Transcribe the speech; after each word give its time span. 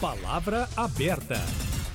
Palavra 0.00 0.68
aberta. 0.76 1.34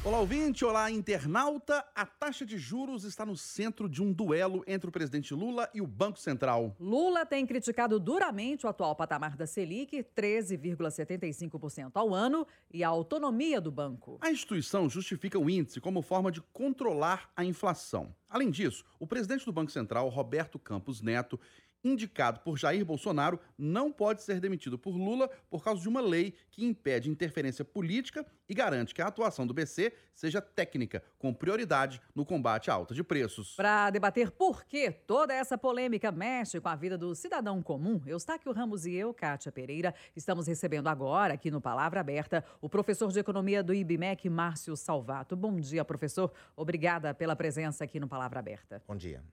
Olá, 0.03 0.19
ouvinte, 0.19 0.65
olá, 0.65 0.91
internauta. 0.91 1.85
A 1.95 2.05
taxa 2.05 2.45
de 2.45 2.57
juros 2.57 3.05
está 3.05 3.25
no 3.25 3.37
centro 3.37 3.87
de 3.87 4.03
um 4.03 4.11
duelo 4.11 4.61
entre 4.67 4.89
o 4.89 4.91
presidente 4.91 5.33
Lula 5.33 5.69
e 5.73 5.79
o 5.79 5.87
Banco 5.87 6.19
Central. 6.19 6.75
Lula 6.77 7.25
tem 7.25 7.45
criticado 7.45 8.01
duramente 8.01 8.65
o 8.65 8.69
atual 8.69 8.93
patamar 8.93 9.37
da 9.37 9.47
Selic, 9.47 10.05
13,75% 10.13 11.91
ao 11.93 12.13
ano, 12.13 12.45
e 12.73 12.83
a 12.83 12.89
autonomia 12.89 13.61
do 13.61 13.71
banco. 13.71 14.17
A 14.19 14.29
instituição 14.29 14.89
justifica 14.89 15.39
o 15.39 15.49
índice 15.49 15.79
como 15.79 16.01
forma 16.01 16.29
de 16.29 16.41
controlar 16.51 17.31
a 17.37 17.45
inflação. 17.45 18.13
Além 18.29 18.51
disso, 18.51 18.83
o 18.99 19.07
presidente 19.07 19.45
do 19.45 19.53
Banco 19.53 19.71
Central, 19.71 20.09
Roberto 20.09 20.59
Campos 20.59 21.01
Neto, 21.01 21.39
indicado 21.83 22.39
por 22.39 22.57
Jair 22.57 22.85
Bolsonaro, 22.85 23.39
não 23.57 23.91
pode 23.91 24.21
ser 24.21 24.39
demitido 24.39 24.77
por 24.77 24.95
Lula 24.95 25.29
por 25.49 25.63
causa 25.63 25.81
de 25.81 25.89
uma 25.89 26.01
lei 26.01 26.33
que 26.49 26.65
impede 26.65 27.09
interferência 27.09 27.65
política 27.65 28.25
e 28.47 28.53
garante 28.53 28.93
que 28.93 29.01
a 29.01 29.07
atuação 29.07 29.45
do 29.45 29.53
BC 29.53 29.93
seja 30.13 30.41
técnica, 30.41 31.03
com 31.17 31.33
prioridade 31.33 32.01
no 32.13 32.25
combate 32.25 32.69
à 32.69 32.73
alta 32.73 32.93
de 32.93 33.03
preços. 33.03 33.55
Para 33.55 33.89
debater 33.89 34.31
por 34.31 34.63
que 34.65 34.91
toda 34.91 35.33
essa 35.33 35.57
polêmica 35.57 36.11
mexe 36.11 36.59
com 36.59 36.69
a 36.69 36.75
vida 36.75 36.97
do 36.97 37.13
cidadão 37.15 37.61
comum, 37.61 38.01
Eustáquio 38.05 38.51
Ramos 38.51 38.85
e 38.85 38.93
eu, 38.93 39.13
Kátia 39.13 39.51
Pereira, 39.51 39.93
estamos 40.15 40.47
recebendo 40.47 40.87
agora, 40.87 41.33
aqui 41.33 41.49
no 41.49 41.59
Palavra 41.59 41.99
Aberta, 41.99 42.43
o 42.61 42.69
professor 42.69 43.11
de 43.11 43.19
Economia 43.19 43.63
do 43.63 43.73
IBMEC, 43.73 44.29
Márcio 44.29 44.75
Salvato. 44.75 45.35
Bom 45.35 45.59
dia, 45.59 45.83
professor. 45.83 46.31
Obrigada 46.55 47.13
pela 47.13 47.35
presença 47.35 47.83
aqui 47.83 47.99
no 47.99 48.07
Palavra 48.07 48.39
Aberta. 48.39 48.81
Bom 48.87 48.95
dia. 48.95 49.23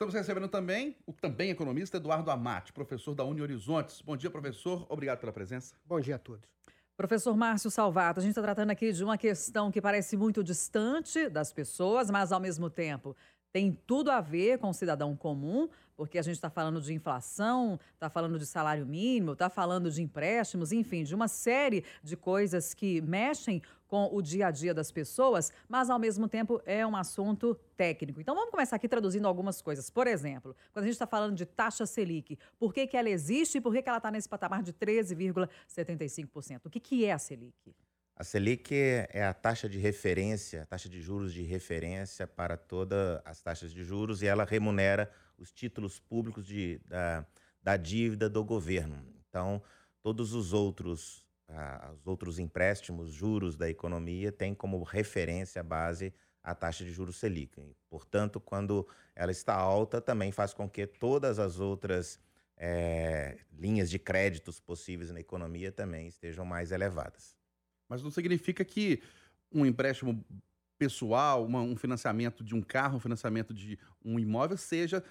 Estamos 0.00 0.14
recebendo 0.14 0.48
também 0.48 0.96
o 1.04 1.12
também 1.12 1.50
economista 1.50 1.98
Eduardo 1.98 2.30
Amati, 2.30 2.72
professor 2.72 3.14
da 3.14 3.22
Uni 3.22 3.42
Horizontes. 3.42 4.00
Bom 4.00 4.16
dia, 4.16 4.30
professor. 4.30 4.86
Obrigado 4.88 5.18
pela 5.18 5.30
presença. 5.30 5.74
Bom 5.84 6.00
dia 6.00 6.16
a 6.16 6.18
todos. 6.18 6.48
Professor 6.96 7.36
Márcio 7.36 7.70
Salvato, 7.70 8.18
a 8.18 8.22
gente 8.22 8.30
está 8.30 8.40
tratando 8.40 8.70
aqui 8.70 8.94
de 8.94 9.04
uma 9.04 9.18
questão 9.18 9.70
que 9.70 9.78
parece 9.78 10.16
muito 10.16 10.42
distante 10.42 11.28
das 11.28 11.52
pessoas, 11.52 12.10
mas 12.10 12.32
ao 12.32 12.40
mesmo 12.40 12.70
tempo 12.70 13.14
tem 13.52 13.78
tudo 13.86 14.10
a 14.10 14.22
ver 14.22 14.56
com 14.56 14.70
o 14.70 14.72
cidadão 14.72 15.14
comum, 15.14 15.68
porque 15.94 16.18
a 16.18 16.22
gente 16.22 16.36
está 16.36 16.48
falando 16.48 16.80
de 16.80 16.94
inflação, 16.94 17.78
está 17.92 18.08
falando 18.08 18.38
de 18.38 18.46
salário 18.46 18.86
mínimo, 18.86 19.32
está 19.32 19.50
falando 19.50 19.90
de 19.90 20.00
empréstimos, 20.00 20.72
enfim, 20.72 21.04
de 21.04 21.14
uma 21.14 21.28
série 21.28 21.84
de 22.02 22.16
coisas 22.16 22.72
que 22.72 23.02
mexem 23.02 23.60
com 23.90 24.08
o 24.12 24.22
dia 24.22 24.46
a 24.46 24.50
dia 24.52 24.72
das 24.72 24.92
pessoas, 24.92 25.52
mas 25.68 25.90
ao 25.90 25.98
mesmo 25.98 26.28
tempo 26.28 26.62
é 26.64 26.86
um 26.86 26.94
assunto 26.94 27.56
técnico. 27.76 28.20
Então 28.20 28.36
vamos 28.36 28.52
começar 28.52 28.76
aqui 28.76 28.88
traduzindo 28.88 29.26
algumas 29.26 29.60
coisas. 29.60 29.90
Por 29.90 30.06
exemplo, 30.06 30.54
quando 30.72 30.84
a 30.84 30.86
gente 30.86 30.94
está 30.94 31.08
falando 31.08 31.34
de 31.34 31.44
taxa 31.44 31.84
Selic, 31.84 32.38
por 32.56 32.72
que, 32.72 32.86
que 32.86 32.96
ela 32.96 33.10
existe 33.10 33.58
e 33.58 33.60
por 33.60 33.72
que, 33.72 33.82
que 33.82 33.88
ela 33.88 33.98
está 33.98 34.08
nesse 34.08 34.28
patamar 34.28 34.62
de 34.62 34.72
13,75%? 34.72 36.60
O 36.66 36.70
que, 36.70 36.78
que 36.78 37.04
é 37.04 37.12
a 37.12 37.18
Selic? 37.18 37.74
A 38.14 38.22
Selic 38.22 38.72
é 38.72 39.24
a 39.24 39.34
taxa 39.34 39.68
de 39.68 39.78
referência, 39.78 40.62
a 40.62 40.66
taxa 40.66 40.88
de 40.88 41.00
juros 41.00 41.34
de 41.34 41.42
referência 41.42 42.28
para 42.28 42.56
todas 42.56 43.20
as 43.24 43.42
taxas 43.42 43.72
de 43.72 43.82
juros 43.82 44.22
e 44.22 44.26
ela 44.28 44.44
remunera 44.44 45.10
os 45.36 45.50
títulos 45.50 45.98
públicos 45.98 46.46
de, 46.46 46.78
da, 46.86 47.26
da 47.60 47.76
dívida 47.76 48.28
do 48.28 48.44
governo. 48.44 49.04
Então, 49.28 49.60
todos 50.00 50.32
os 50.32 50.52
outros, 50.52 51.26
os 51.94 52.06
outros 52.06 52.38
empréstimos, 52.38 53.12
juros 53.12 53.56
da 53.56 53.68
economia 53.68 54.30
têm 54.30 54.54
como 54.54 54.82
referência 54.82 55.62
base 55.62 56.12
a 56.42 56.54
taxa 56.54 56.84
de 56.84 56.92
juros 56.92 57.16
Selic. 57.16 57.74
Portanto, 57.88 58.40
quando 58.40 58.86
ela 59.14 59.30
está 59.30 59.54
alta, 59.54 60.00
também 60.00 60.32
faz 60.32 60.54
com 60.54 60.68
que 60.68 60.86
todas 60.86 61.38
as 61.38 61.58
outras 61.58 62.18
é, 62.56 63.38
linhas 63.52 63.90
de 63.90 63.98
créditos 63.98 64.60
possíveis 64.60 65.10
na 65.10 65.20
economia 65.20 65.70
também 65.72 66.06
estejam 66.08 66.44
mais 66.44 66.72
elevadas. 66.72 67.36
Mas 67.88 68.02
não 68.02 68.10
significa 68.10 68.64
que 68.64 69.02
um 69.52 69.66
empréstimo 69.66 70.24
pessoal, 70.78 71.44
uma, 71.44 71.60
um 71.60 71.76
financiamento 71.76 72.42
de 72.42 72.54
um 72.54 72.62
carro, 72.62 72.96
um 72.96 73.00
financiamento 73.00 73.52
de 73.52 73.78
um 74.02 74.18
imóvel 74.18 74.56
seja 74.56 75.04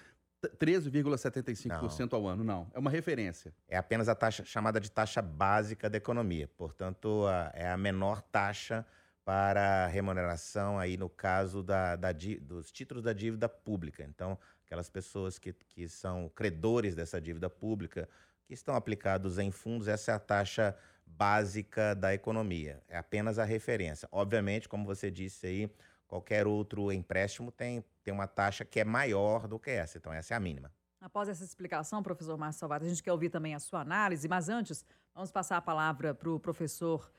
13,75% 0.48 2.12
ao 2.14 2.26
ano, 2.26 2.42
não. 2.42 2.70
É 2.72 2.78
uma 2.78 2.90
referência. 2.90 3.52
É 3.68 3.76
apenas 3.76 4.08
a 4.08 4.14
taxa 4.14 4.44
chamada 4.44 4.80
de 4.80 4.90
taxa 4.90 5.20
básica 5.20 5.90
da 5.90 5.98
economia. 5.98 6.48
Portanto, 6.56 7.26
a, 7.26 7.50
é 7.54 7.70
a 7.70 7.76
menor 7.76 8.22
taxa 8.22 8.86
para 9.24 9.86
remuneração 9.86 10.78
aí 10.78 10.96
no 10.96 11.08
caso 11.08 11.62
da, 11.62 11.94
da, 11.94 12.10
dos 12.40 12.72
títulos 12.72 13.04
da 13.04 13.12
dívida 13.12 13.48
pública. 13.48 14.02
Então, 14.02 14.38
aquelas 14.64 14.88
pessoas 14.88 15.38
que, 15.38 15.52
que 15.52 15.88
são 15.88 16.28
credores 16.34 16.94
dessa 16.94 17.20
dívida 17.20 17.50
pública, 17.50 18.08
que 18.46 18.54
estão 18.54 18.74
aplicados 18.74 19.38
em 19.38 19.50
fundos, 19.50 19.88
essa 19.88 20.12
é 20.12 20.14
a 20.14 20.18
taxa 20.18 20.74
básica 21.06 21.94
da 21.94 22.14
economia. 22.14 22.82
É 22.88 22.96
apenas 22.96 23.38
a 23.38 23.44
referência. 23.44 24.08
Obviamente, 24.10 24.68
como 24.68 24.86
você 24.86 25.10
disse 25.10 25.46
aí, 25.46 25.70
qualquer 26.10 26.44
outro 26.44 26.90
empréstimo 26.90 27.52
tem, 27.52 27.84
tem 28.02 28.12
uma 28.12 28.26
taxa 28.26 28.64
que 28.64 28.80
é 28.80 28.84
maior 28.84 29.46
do 29.46 29.60
que 29.60 29.70
essa. 29.70 29.96
Então, 29.96 30.12
essa 30.12 30.34
é 30.34 30.36
a 30.36 30.40
mínima. 30.40 30.72
Após 31.00 31.28
essa 31.28 31.44
explicação, 31.44 32.02
professor 32.02 32.36
Márcio 32.36 32.58
Salvato, 32.58 32.84
a 32.84 32.88
gente 32.88 33.02
quer 33.02 33.12
ouvir 33.12 33.30
também 33.30 33.54
a 33.54 33.60
sua 33.60 33.80
análise, 33.80 34.28
mas 34.28 34.48
antes, 34.48 34.84
vamos 35.14 35.30
passar 35.30 35.56
a 35.56 35.62
palavra 35.62 36.12
para 36.12 36.28
o 36.28 36.40
professor 36.40 37.10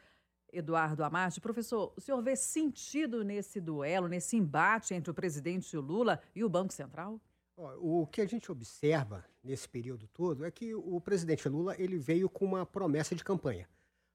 Eduardo 0.52 1.06
Amarte. 1.06 1.40
Professor, 1.40 1.94
o 1.96 2.02
senhor 2.02 2.22
vê 2.22 2.36
sentido 2.36 3.24
nesse 3.24 3.62
duelo, 3.62 4.10
nesse 4.10 4.36
embate 4.36 4.94
entre 4.94 5.10
o 5.10 5.14
presidente 5.14 5.76
Lula 5.78 6.22
e 6.36 6.44
o 6.44 6.50
Banco 6.50 6.74
Central? 6.74 7.20
O 7.80 8.06
que 8.08 8.22
a 8.22 8.26
gente 8.26 8.52
observa 8.52 9.24
nesse 9.42 9.70
período 9.70 10.08
todo 10.08 10.44
é 10.44 10.52
que 10.52 10.76
o 10.76 11.00
presidente 11.00 11.48
Lula 11.48 11.76
ele 11.80 11.98
veio 11.98 12.30
com 12.30 12.44
uma 12.44 12.66
promessa 12.66 13.16
de 13.16 13.24
campanha. 13.24 13.68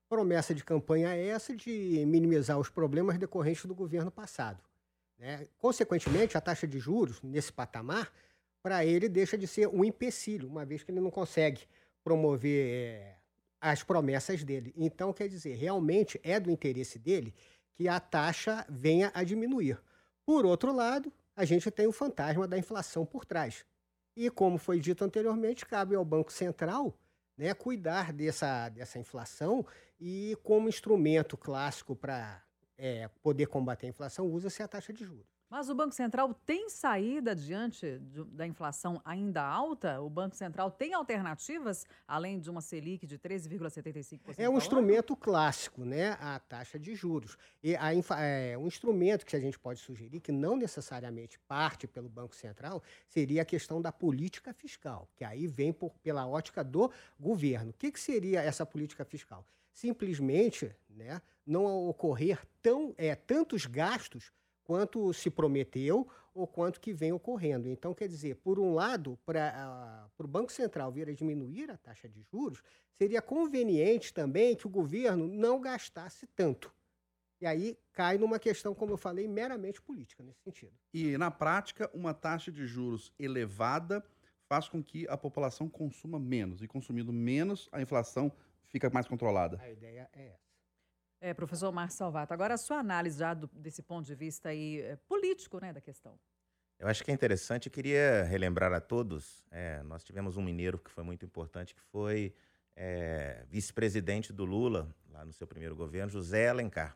Promessa 0.08 0.54
de 0.54 0.62
campanha 0.62 1.14
é 1.14 1.26
essa 1.26 1.54
de 1.54 2.04
minimizar 2.06 2.58
os 2.58 2.70
problemas 2.70 3.18
decorrentes 3.18 3.64
do 3.64 3.74
governo 3.74 4.10
passado. 4.10 4.62
Né? 5.18 5.48
Consequentemente, 5.58 6.36
a 6.36 6.40
taxa 6.40 6.66
de 6.66 6.78
juros 6.78 7.20
nesse 7.22 7.52
patamar, 7.52 8.12
para 8.62 8.84
ele, 8.84 9.08
deixa 9.08 9.36
de 9.36 9.46
ser 9.46 9.66
um 9.68 9.84
empecilho, 9.84 10.48
uma 10.48 10.64
vez 10.64 10.82
que 10.82 10.90
ele 10.90 11.00
não 11.00 11.10
consegue 11.10 11.62
promover 12.04 12.68
é, 12.68 13.16
as 13.60 13.82
promessas 13.82 14.44
dele. 14.44 14.72
Então, 14.76 15.12
quer 15.12 15.28
dizer, 15.28 15.54
realmente 15.56 16.20
é 16.22 16.38
do 16.38 16.50
interesse 16.50 16.98
dele 16.98 17.34
que 17.74 17.88
a 17.88 17.98
taxa 17.98 18.64
venha 18.68 19.10
a 19.12 19.24
diminuir. 19.24 19.80
Por 20.24 20.46
outro 20.46 20.72
lado, 20.72 21.12
a 21.34 21.44
gente 21.44 21.70
tem 21.70 21.86
o 21.86 21.92
fantasma 21.92 22.46
da 22.46 22.56
inflação 22.56 23.04
por 23.04 23.24
trás. 23.24 23.66
E 24.16 24.30
como 24.30 24.56
foi 24.56 24.80
dito 24.80 25.04
anteriormente, 25.04 25.66
cabe 25.66 25.94
ao 25.94 26.04
Banco 26.04 26.32
Central 26.32 26.96
né, 27.36 27.54
cuidar 27.54 28.12
dessa, 28.12 28.69
dessa 28.69 28.98
inflação 28.98 29.66
e 30.00 30.36
como 30.42 30.69
instrumento 30.69 31.36
clássico 31.36 31.94
para 31.94 32.42
é, 32.78 33.08
poder 33.22 33.47
combater 33.47 33.86
a 33.86 33.91
inflação 33.91 34.26
usa-se 34.26 34.62
a 34.62 34.69
taxa 34.69 34.92
de 34.92 35.04
juros. 35.04 35.35
Mas 35.48 35.70
o 35.70 35.74
Banco 35.76 35.94
Central 35.94 36.34
tem 36.44 36.68
saída 36.68 37.34
diante 37.34 37.98
da 38.32 38.44
inflação 38.44 39.00
ainda 39.04 39.42
alta? 39.42 40.00
O 40.00 40.10
Banco 40.10 40.34
Central 40.34 40.72
tem 40.72 40.92
alternativas, 40.92 41.86
além 42.06 42.40
de 42.40 42.50
uma 42.50 42.60
Selic 42.60 43.06
de 43.06 43.16
13,75%? 43.16 44.34
É 44.38 44.50
um 44.50 44.58
instrumento 44.58 45.14
clássico, 45.14 45.84
né? 45.84 46.16
A 46.20 46.40
taxa 46.40 46.80
de 46.80 46.96
juros. 46.96 47.38
E 47.62 47.76
a, 47.76 47.92
é, 48.18 48.58
um 48.58 48.66
instrumento 48.66 49.24
que 49.24 49.36
a 49.36 49.40
gente 49.40 49.56
pode 49.56 49.78
sugerir, 49.78 50.20
que 50.20 50.32
não 50.32 50.56
necessariamente 50.56 51.38
parte 51.46 51.86
pelo 51.86 52.08
Banco 52.08 52.34
Central, 52.34 52.82
seria 53.08 53.42
a 53.42 53.44
questão 53.44 53.80
da 53.80 53.92
política 53.92 54.52
fiscal, 54.52 55.08
que 55.14 55.24
aí 55.24 55.46
vem 55.46 55.72
por, 55.72 55.92
pela 56.02 56.26
ótica 56.26 56.64
do 56.64 56.90
governo. 57.20 57.70
O 57.70 57.74
que, 57.74 57.92
que 57.92 58.00
seria 58.00 58.42
essa 58.42 58.66
política 58.66 59.04
fiscal? 59.04 59.46
Simplesmente 59.72 60.74
né, 60.90 61.22
não 61.46 61.88
ocorrer 61.88 62.40
tão, 62.60 62.92
é, 62.98 63.14
tantos 63.14 63.64
gastos 63.64 64.32
quanto 64.66 65.12
se 65.12 65.31
prometeu 65.31 66.09
ou 66.34 66.47
quanto 66.47 66.81
que 66.81 66.93
vem 66.93 67.12
ocorrendo. 67.12 67.69
Então, 67.69 67.94
quer 67.94 68.09
dizer, 68.09 68.37
por 68.37 68.59
um 68.59 68.75
lado, 68.75 69.16
para 69.25 70.10
uh, 70.19 70.25
o 70.25 70.27
Banco 70.27 70.53
Central 70.53 70.91
vir 70.91 71.09
a 71.09 71.15
diminuir 71.15 71.71
a 71.71 71.77
taxa 71.77 72.09
de 72.09 72.21
juros, 72.22 72.62
seria 72.99 73.22
conveniente 73.22 74.12
também 74.12 74.56
que 74.56 74.66
o 74.66 74.71
governo 74.71 75.28
não 75.28 75.60
gastasse 75.60 76.27
tanto. 76.34 76.75
E 77.41 77.47
aí 77.47 77.78
cai 77.92 78.18
numa 78.18 78.39
questão, 78.39 78.74
como 78.74 78.92
eu 78.92 78.97
falei, 78.97 79.28
meramente 79.28 79.80
política 79.80 80.22
nesse 80.22 80.41
sentido. 80.41 80.72
E, 80.92 81.16
na 81.16 81.30
prática, 81.30 81.89
uma 81.95 82.12
taxa 82.12 82.51
de 82.51 82.66
juros 82.66 83.12
elevada 83.19 84.04
faz 84.48 84.69
com 84.69 84.83
que 84.83 85.07
a 85.09 85.16
população 85.16 85.69
consuma 85.69 86.19
menos. 86.19 86.60
E 86.60 86.66
consumindo 86.66 87.12
menos, 87.12 87.69
a 87.71 87.80
inflação 87.80 88.33
fica 88.66 88.91
mais 88.91 89.07
controlada. 89.07 89.60
A 89.60 89.71
ideia 89.71 90.09
é 90.12 90.28
essa. 90.28 90.46
É, 91.21 91.33
professor 91.33 91.72
Márcio 91.72 91.98
Salvato, 91.98 92.33
agora 92.34 92.54
a 92.54 92.59
sua 92.59 92.78
análise 92.78 93.18
já 93.18 93.33
do, 93.33 93.48
desse 93.54 93.83
ponto 93.83 94.07
de 94.07 94.15
vista 94.15 94.51
aí, 94.51 94.80
é, 94.80 94.97
político 95.09 95.59
né, 95.59 95.72
da 95.72 95.80
questão. 95.80 96.18
Eu 96.78 96.89
acho 96.89 97.03
que 97.03 97.10
é 97.10 97.15
interessante, 97.15 97.71
queria 97.71 98.22
relembrar 98.24 98.72
a 98.72 98.80
todos, 98.80 99.42
é, 99.51 99.83
nós 99.83 100.04
tivemos 100.04 100.36
um 100.36 100.42
mineiro 100.42 100.78
que 100.78 100.91
foi 100.91 101.03
muito 101.03 101.24
importante, 101.24 101.74
que 101.74 101.80
foi 101.80 102.34
é, 102.77 103.45
vice-presidente 103.48 104.30
do 104.30 104.45
Lula, 104.45 104.95
lá 105.10 105.24
no 105.24 105.33
seu 105.33 105.47
primeiro 105.47 105.74
governo, 105.74 106.10
José 106.10 106.48
Alencar. 106.48 106.95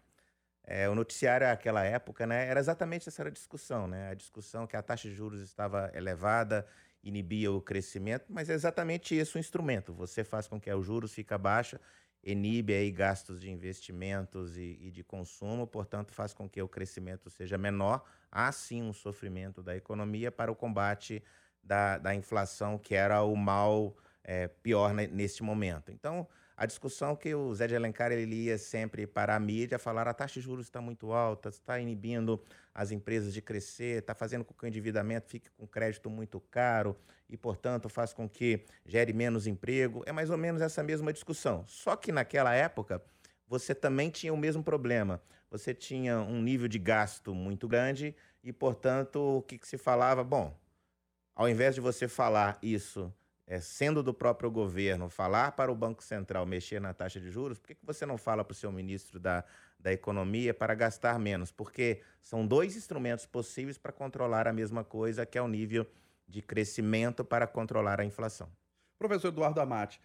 É, 0.62 0.86
o 0.86 0.94
noticiário 0.94 1.46
naquela 1.46 1.82
época 1.82 2.26
né, 2.26 2.46
era 2.46 2.60
exatamente 2.60 3.08
essa 3.08 3.30
discussão, 3.30 3.88
né, 3.88 4.10
a 4.10 4.14
discussão 4.14 4.66
que 4.66 4.76
a 4.76 4.82
taxa 4.82 5.08
de 5.08 5.14
juros 5.14 5.40
estava 5.40 5.90
elevada, 5.94 6.66
inibia 7.02 7.50
o 7.50 7.62
crescimento, 7.62 8.26
mas 8.28 8.50
é 8.50 8.52
exatamente 8.52 9.18
isso 9.18 9.38
o 9.38 9.40
instrumento, 9.40 9.94
você 9.94 10.22
faz 10.22 10.46
com 10.46 10.60
que 10.60 10.70
os 10.70 10.84
juros 10.84 11.14
fiquem 11.14 11.38
baixos 11.38 11.80
inibe 12.22 12.74
aí 12.74 12.90
gastos 12.90 13.40
de 13.40 13.50
investimentos 13.50 14.56
e, 14.56 14.78
e, 14.80 14.90
de 14.90 15.02
consumo, 15.02 15.66
portanto, 15.66 16.12
faz 16.12 16.34
com 16.34 16.48
que 16.48 16.60
o 16.60 16.68
crescimento 16.68 17.30
seja 17.30 17.56
menor. 17.56 18.04
Há 18.30 18.52
sim 18.52 18.82
um 18.82 18.92
sofrimento 18.92 19.62
da 19.62 19.76
economia 19.76 20.30
para 20.30 20.52
o 20.52 20.56
combate 20.56 21.22
da, 21.62 21.98
da 21.98 22.14
inflação, 22.14 22.78
que 22.78 22.94
era 22.94 23.22
o 23.22 23.34
mal 23.34 23.96
é, 24.22 24.48
pior 24.48 24.92
neste 24.92 25.42
momento. 25.42 25.90
Então, 25.90 26.28
a 26.60 26.66
discussão 26.66 27.16
que 27.16 27.34
o 27.34 27.54
Zé 27.54 27.66
de 27.66 27.74
Alencar 27.74 28.12
ele 28.12 28.34
ia 28.34 28.58
sempre 28.58 29.06
para 29.06 29.34
a 29.34 29.40
mídia 29.40 29.78
falar 29.78 30.06
a 30.06 30.12
taxa 30.12 30.34
de 30.34 30.40
juros 30.42 30.66
está 30.66 30.78
muito 30.78 31.10
alta, 31.10 31.48
está 31.48 31.80
inibindo 31.80 32.38
as 32.74 32.90
empresas 32.90 33.32
de 33.32 33.40
crescer, 33.40 34.00
está 34.00 34.14
fazendo 34.14 34.44
com 34.44 34.52
que 34.52 34.64
o 34.64 34.68
endividamento 34.68 35.30
fique 35.30 35.48
com 35.52 35.66
crédito 35.66 36.10
muito 36.10 36.38
caro 36.38 36.94
e, 37.30 37.34
portanto, 37.34 37.88
faz 37.88 38.12
com 38.12 38.28
que 38.28 38.66
gere 38.84 39.14
menos 39.14 39.46
emprego. 39.46 40.02
É 40.04 40.12
mais 40.12 40.28
ou 40.28 40.36
menos 40.36 40.60
essa 40.60 40.82
mesma 40.82 41.14
discussão. 41.14 41.64
Só 41.66 41.96
que 41.96 42.12
naquela 42.12 42.54
época 42.54 43.02
você 43.48 43.74
também 43.74 44.10
tinha 44.10 44.34
o 44.34 44.36
mesmo 44.36 44.62
problema. 44.62 45.22
Você 45.50 45.72
tinha 45.72 46.20
um 46.20 46.42
nível 46.42 46.68
de 46.68 46.78
gasto 46.78 47.34
muito 47.34 47.66
grande 47.66 48.14
e, 48.44 48.52
portanto, 48.52 49.38
o 49.38 49.40
que, 49.40 49.56
que 49.56 49.66
se 49.66 49.78
falava? 49.78 50.22
Bom, 50.22 50.54
ao 51.34 51.48
invés 51.48 51.74
de 51.74 51.80
você 51.80 52.06
falar 52.06 52.58
isso 52.62 53.10
é, 53.50 53.58
sendo 53.58 54.00
do 54.00 54.14
próprio 54.14 54.48
governo, 54.48 55.10
falar 55.10 55.50
para 55.50 55.72
o 55.72 55.74
Banco 55.74 56.04
Central 56.04 56.46
mexer 56.46 56.80
na 56.80 56.94
taxa 56.94 57.20
de 57.20 57.32
juros, 57.32 57.58
por 57.58 57.66
que, 57.66 57.74
que 57.74 57.84
você 57.84 58.06
não 58.06 58.16
fala 58.16 58.44
para 58.44 58.52
o 58.52 58.54
seu 58.54 58.70
ministro 58.70 59.18
da, 59.18 59.42
da 59.76 59.92
Economia 59.92 60.54
para 60.54 60.72
gastar 60.72 61.18
menos? 61.18 61.50
Porque 61.50 62.00
são 62.22 62.46
dois 62.46 62.76
instrumentos 62.76 63.26
possíveis 63.26 63.76
para 63.76 63.90
controlar 63.90 64.46
a 64.46 64.52
mesma 64.52 64.84
coisa, 64.84 65.26
que 65.26 65.36
é 65.36 65.42
o 65.42 65.48
nível 65.48 65.84
de 66.28 66.40
crescimento 66.40 67.24
para 67.24 67.44
controlar 67.44 68.00
a 68.00 68.04
inflação. 68.04 68.48
Professor 68.96 69.28
Eduardo 69.28 69.60
Amati, 69.60 70.00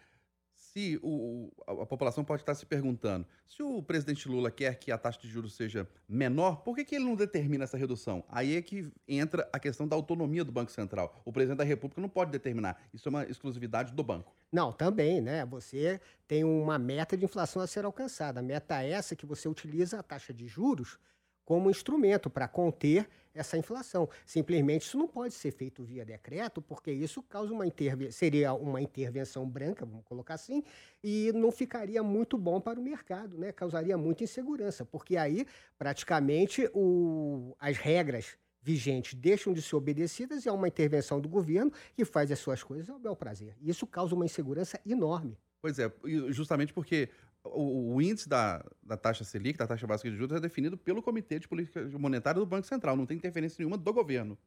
se 0.75 0.99
o, 1.01 1.49
a 1.65 1.85
população 1.85 2.25
pode 2.25 2.41
estar 2.41 2.53
se 2.53 2.65
perguntando, 2.65 3.25
se 3.47 3.63
o 3.63 3.81
presidente 3.81 4.27
Lula 4.27 4.51
quer 4.51 4.77
que 4.77 4.91
a 4.91 4.97
taxa 4.97 5.21
de 5.21 5.29
juros 5.29 5.53
seja 5.53 5.87
menor, 6.07 6.57
por 6.63 6.75
que, 6.75 6.83
que 6.83 6.95
ele 6.95 7.05
não 7.05 7.15
determina 7.15 7.63
essa 7.63 7.77
redução? 7.77 8.25
Aí 8.27 8.57
é 8.57 8.61
que 8.61 8.91
entra 9.07 9.47
a 9.53 9.59
questão 9.59 9.87
da 9.87 9.95
autonomia 9.95 10.43
do 10.43 10.51
Banco 10.51 10.69
Central. 10.69 11.15
O 11.23 11.31
presidente 11.31 11.59
da 11.59 11.63
República 11.63 12.01
não 12.01 12.09
pode 12.09 12.29
determinar. 12.31 12.77
Isso 12.93 13.07
é 13.07 13.09
uma 13.09 13.23
exclusividade 13.23 13.93
do 13.93 14.03
banco. 14.03 14.35
Não, 14.51 14.73
também, 14.73 15.21
né? 15.21 15.45
Você 15.45 16.01
tem 16.27 16.43
uma 16.43 16.77
meta 16.77 17.15
de 17.15 17.23
inflação 17.23 17.61
a 17.61 17.67
ser 17.67 17.85
alcançada. 17.85 18.41
A 18.41 18.43
meta 18.43 18.83
é 18.83 18.89
essa 18.89 19.15
que 19.15 19.25
você 19.25 19.47
utiliza 19.47 19.99
a 19.99 20.03
taxa 20.03 20.33
de 20.33 20.45
juros 20.45 20.99
como 21.45 21.69
instrumento 21.69 22.29
para 22.29 22.47
conter 22.47 23.07
essa 23.33 23.57
inflação. 23.57 24.09
Simplesmente 24.25 24.83
isso 24.83 24.97
não 24.97 25.07
pode 25.07 25.33
ser 25.33 25.51
feito 25.51 25.83
via 25.83 26.05
decreto, 26.05 26.61
porque 26.61 26.91
isso 26.91 27.21
causa 27.21 27.53
uma 27.53 27.65
seria 28.09 28.53
uma 28.53 28.81
intervenção 28.81 29.47
branca, 29.47 29.85
vamos 29.85 30.05
colocar 30.05 30.33
assim, 30.33 30.63
e 31.03 31.31
não 31.33 31.51
ficaria 31.51 32.01
muito 32.01 32.37
bom 32.37 32.59
para 32.59 32.79
o 32.79 32.83
mercado, 32.83 33.37
né? 33.37 33.51
Causaria 33.51 33.97
muita 33.97 34.23
insegurança, 34.23 34.85
porque 34.85 35.17
aí 35.17 35.45
praticamente 35.77 36.69
o, 36.73 37.55
as 37.59 37.77
regras 37.77 38.37
vigentes 38.61 39.13
deixam 39.13 39.53
de 39.53 39.61
ser 39.61 39.75
obedecidas 39.75 40.43
e 40.43 40.49
há 40.49 40.53
uma 40.53 40.67
intervenção 40.67 41.21
do 41.21 41.29
governo 41.29 41.71
que 41.93 42.03
faz 42.03 42.31
as 42.31 42.39
suas 42.39 42.63
coisas 42.63 42.89
ao 42.89 42.97
bel 42.97 43.15
prazer. 43.15 43.55
Isso 43.61 43.85
causa 43.85 44.15
uma 44.15 44.25
insegurança 44.25 44.79
enorme. 44.83 45.37
Pois 45.61 45.77
é, 45.79 45.91
justamente 46.29 46.73
porque 46.73 47.09
o, 47.45 47.93
o, 47.93 48.01
índice 48.01 48.27
da, 48.27 48.63
da 48.81 48.97
taxa 48.97 49.23
Selic, 49.23 49.57
da 49.57 49.67
taxa 49.67 49.85
básica 49.85 50.09
de 50.09 50.17
juros, 50.17 50.35
é 50.35 50.39
definido 50.39 50.77
pelo 50.77 51.01
Comitê 51.01 51.39
de 51.39 51.47
Política 51.47 51.85
Monetária 51.97 52.39
do 52.39 52.45
Banco 52.45 52.67
Central, 52.67 52.95
não 52.95 53.05
tem 53.05 53.17
interferência 53.17 53.57
nenhuma 53.59 53.77
do 53.77 53.93
governo. 53.93 54.37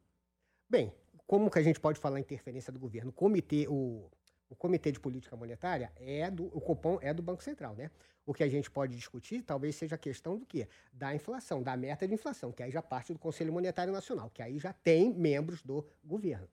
Bem, 0.69 0.93
como 1.25 1.49
que 1.49 1.59
a 1.59 1.61
gente 1.61 1.79
pode 1.79 1.99
falar 1.99 2.19
interferência 2.19 2.71
do 2.71 2.79
governo? 2.79 3.09
O 3.09 3.13
comitê, 3.13 3.67
o, 3.67 4.09
o 4.49 4.55
Comitê 4.55 4.91
de 4.91 4.99
Política 4.99 5.35
Monetária 5.35 5.91
é 5.95 6.29
do, 6.29 6.45
o 6.45 6.59
Copom 6.59 6.99
é 7.01 7.13
do 7.13 7.21
Banco 7.21 7.43
Central, 7.43 7.75
né? 7.75 7.89
O 8.25 8.33
que 8.33 8.43
a 8.43 8.47
gente 8.47 8.69
pode 8.69 8.95
discutir 8.95 9.41
talvez 9.41 9.75
seja 9.75 9.95
a 9.95 9.97
questão 9.97 10.37
do 10.37 10.45
quê? 10.45 10.67
Da 10.91 11.15
inflação, 11.15 11.63
da 11.63 11.75
meta 11.75 12.07
de 12.07 12.13
inflação, 12.13 12.51
que 12.51 12.61
aí 12.61 12.69
já 12.69 12.81
parte 12.81 13.13
do 13.13 13.17
Conselho 13.17 13.51
Monetário 13.51 13.91
Nacional, 13.91 14.29
que 14.29 14.41
aí 14.41 14.59
já 14.59 14.73
tem 14.73 15.13
membros 15.13 15.63
do 15.63 15.85
governo. 16.03 16.47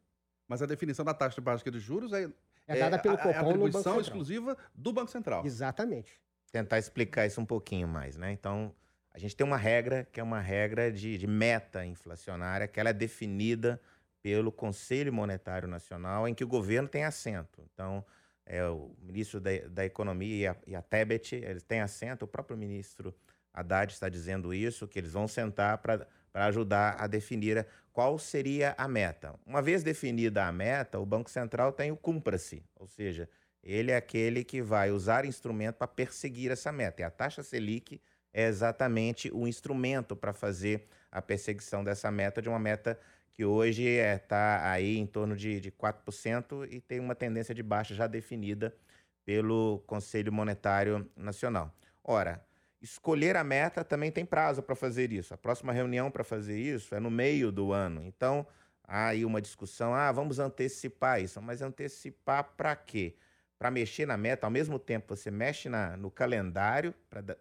Mas 0.48 0.62
a 0.62 0.66
definição 0.66 1.04
da 1.04 1.12
taxa 1.12 1.40
básica 1.40 1.70
de 1.70 1.80
juros 1.80 2.12
é, 2.12 2.30
é 2.66 2.78
dada 2.78 2.98
pelo 2.98 3.16
Copom 3.16 3.30
é 3.30 3.36
a 3.36 3.42
no 3.42 3.58
Banco 3.58 3.72
Central. 3.72 4.00
exclusiva 4.00 4.56
do 4.74 4.92
Banco 4.92 5.10
Central. 5.10 5.44
Exatamente 5.44 6.20
tentar 6.56 6.78
explicar 6.78 7.26
isso 7.26 7.40
um 7.40 7.44
pouquinho 7.44 7.86
mais, 7.86 8.16
né? 8.16 8.32
Então, 8.32 8.74
a 9.12 9.18
gente 9.18 9.36
tem 9.36 9.46
uma 9.46 9.58
regra 9.58 10.08
que 10.10 10.18
é 10.18 10.22
uma 10.22 10.40
regra 10.40 10.90
de, 10.90 11.18
de 11.18 11.26
meta 11.26 11.84
inflacionária, 11.84 12.66
que 12.66 12.80
ela 12.80 12.90
é 12.90 12.92
definida 12.94 13.80
pelo 14.22 14.50
Conselho 14.50 15.12
Monetário 15.12 15.68
Nacional, 15.68 16.26
em 16.26 16.34
que 16.34 16.42
o 16.42 16.48
governo 16.48 16.88
tem 16.88 17.04
assento. 17.04 17.62
Então, 17.72 18.04
é, 18.46 18.64
o 18.66 18.94
ministro 19.02 19.38
da, 19.38 19.50
da 19.68 19.84
Economia 19.84 20.36
e 20.36 20.46
a, 20.46 20.56
e 20.68 20.74
a 20.74 20.80
Tebet, 20.80 21.36
eles 21.36 21.62
têm 21.62 21.80
assento, 21.80 22.24
o 22.24 22.28
próprio 22.28 22.56
ministro 22.56 23.14
Haddad 23.52 23.92
está 23.92 24.08
dizendo 24.08 24.54
isso, 24.54 24.88
que 24.88 24.98
eles 24.98 25.12
vão 25.12 25.28
sentar 25.28 25.78
para 25.78 26.06
ajudar 26.32 26.96
a 26.98 27.06
definir 27.06 27.66
qual 27.92 28.18
seria 28.18 28.74
a 28.78 28.88
meta. 28.88 29.34
Uma 29.46 29.60
vez 29.60 29.82
definida 29.82 30.46
a 30.46 30.52
meta, 30.52 30.98
o 30.98 31.06
Banco 31.06 31.30
Central 31.30 31.72
tem 31.72 31.90
o 31.90 31.96
cumpra-se, 31.96 32.62
ou 32.74 32.86
seja, 32.86 33.28
ele 33.66 33.90
é 33.90 33.96
aquele 33.96 34.44
que 34.44 34.62
vai 34.62 34.92
usar 34.92 35.24
instrumento 35.24 35.74
para 35.74 35.88
perseguir 35.88 36.52
essa 36.52 36.70
meta. 36.70 37.02
E 37.02 37.04
a 37.04 37.10
taxa 37.10 37.42
Selic 37.42 38.00
é 38.32 38.46
exatamente 38.46 39.28
o 39.34 39.46
instrumento 39.48 40.14
para 40.14 40.32
fazer 40.32 40.86
a 41.10 41.20
perseguição 41.20 41.82
dessa 41.82 42.08
meta, 42.10 42.40
de 42.40 42.48
uma 42.48 42.60
meta 42.60 42.98
que 43.32 43.44
hoje 43.44 43.82
está 43.82 44.04
é, 44.04 44.18
tá 44.18 44.70
aí 44.70 44.96
em 44.96 45.06
torno 45.06 45.36
de, 45.36 45.60
de 45.60 45.72
4% 45.72 46.68
e 46.70 46.80
tem 46.80 47.00
uma 47.00 47.14
tendência 47.14 47.54
de 47.54 47.62
baixa 47.62 47.92
já 47.94 48.06
definida 48.06 48.72
pelo 49.24 49.82
Conselho 49.86 50.32
Monetário 50.32 51.10
Nacional. 51.16 51.74
Ora, 52.04 52.40
escolher 52.80 53.36
a 53.36 53.42
meta 53.42 53.84
também 53.84 54.12
tem 54.12 54.24
prazo 54.24 54.62
para 54.62 54.76
fazer 54.76 55.12
isso. 55.12 55.34
A 55.34 55.36
próxima 55.36 55.72
reunião 55.72 56.08
para 56.08 56.22
fazer 56.22 56.56
isso 56.56 56.94
é 56.94 57.00
no 57.00 57.10
meio 57.10 57.50
do 57.50 57.72
ano. 57.72 58.04
Então, 58.04 58.46
há 58.84 59.08
aí 59.08 59.24
uma 59.24 59.42
discussão, 59.42 59.92
ah, 59.92 60.12
vamos 60.12 60.38
antecipar 60.38 61.20
isso. 61.20 61.42
Mas 61.42 61.62
antecipar 61.62 62.44
para 62.56 62.76
quê? 62.76 63.16
Para 63.58 63.70
mexer 63.70 64.06
na 64.06 64.16
meta, 64.16 64.46
ao 64.46 64.50
mesmo 64.50 64.78
tempo 64.78 65.16
você 65.16 65.30
mexe 65.30 65.68
na, 65.68 65.96
no 65.96 66.10
calendário 66.10 66.94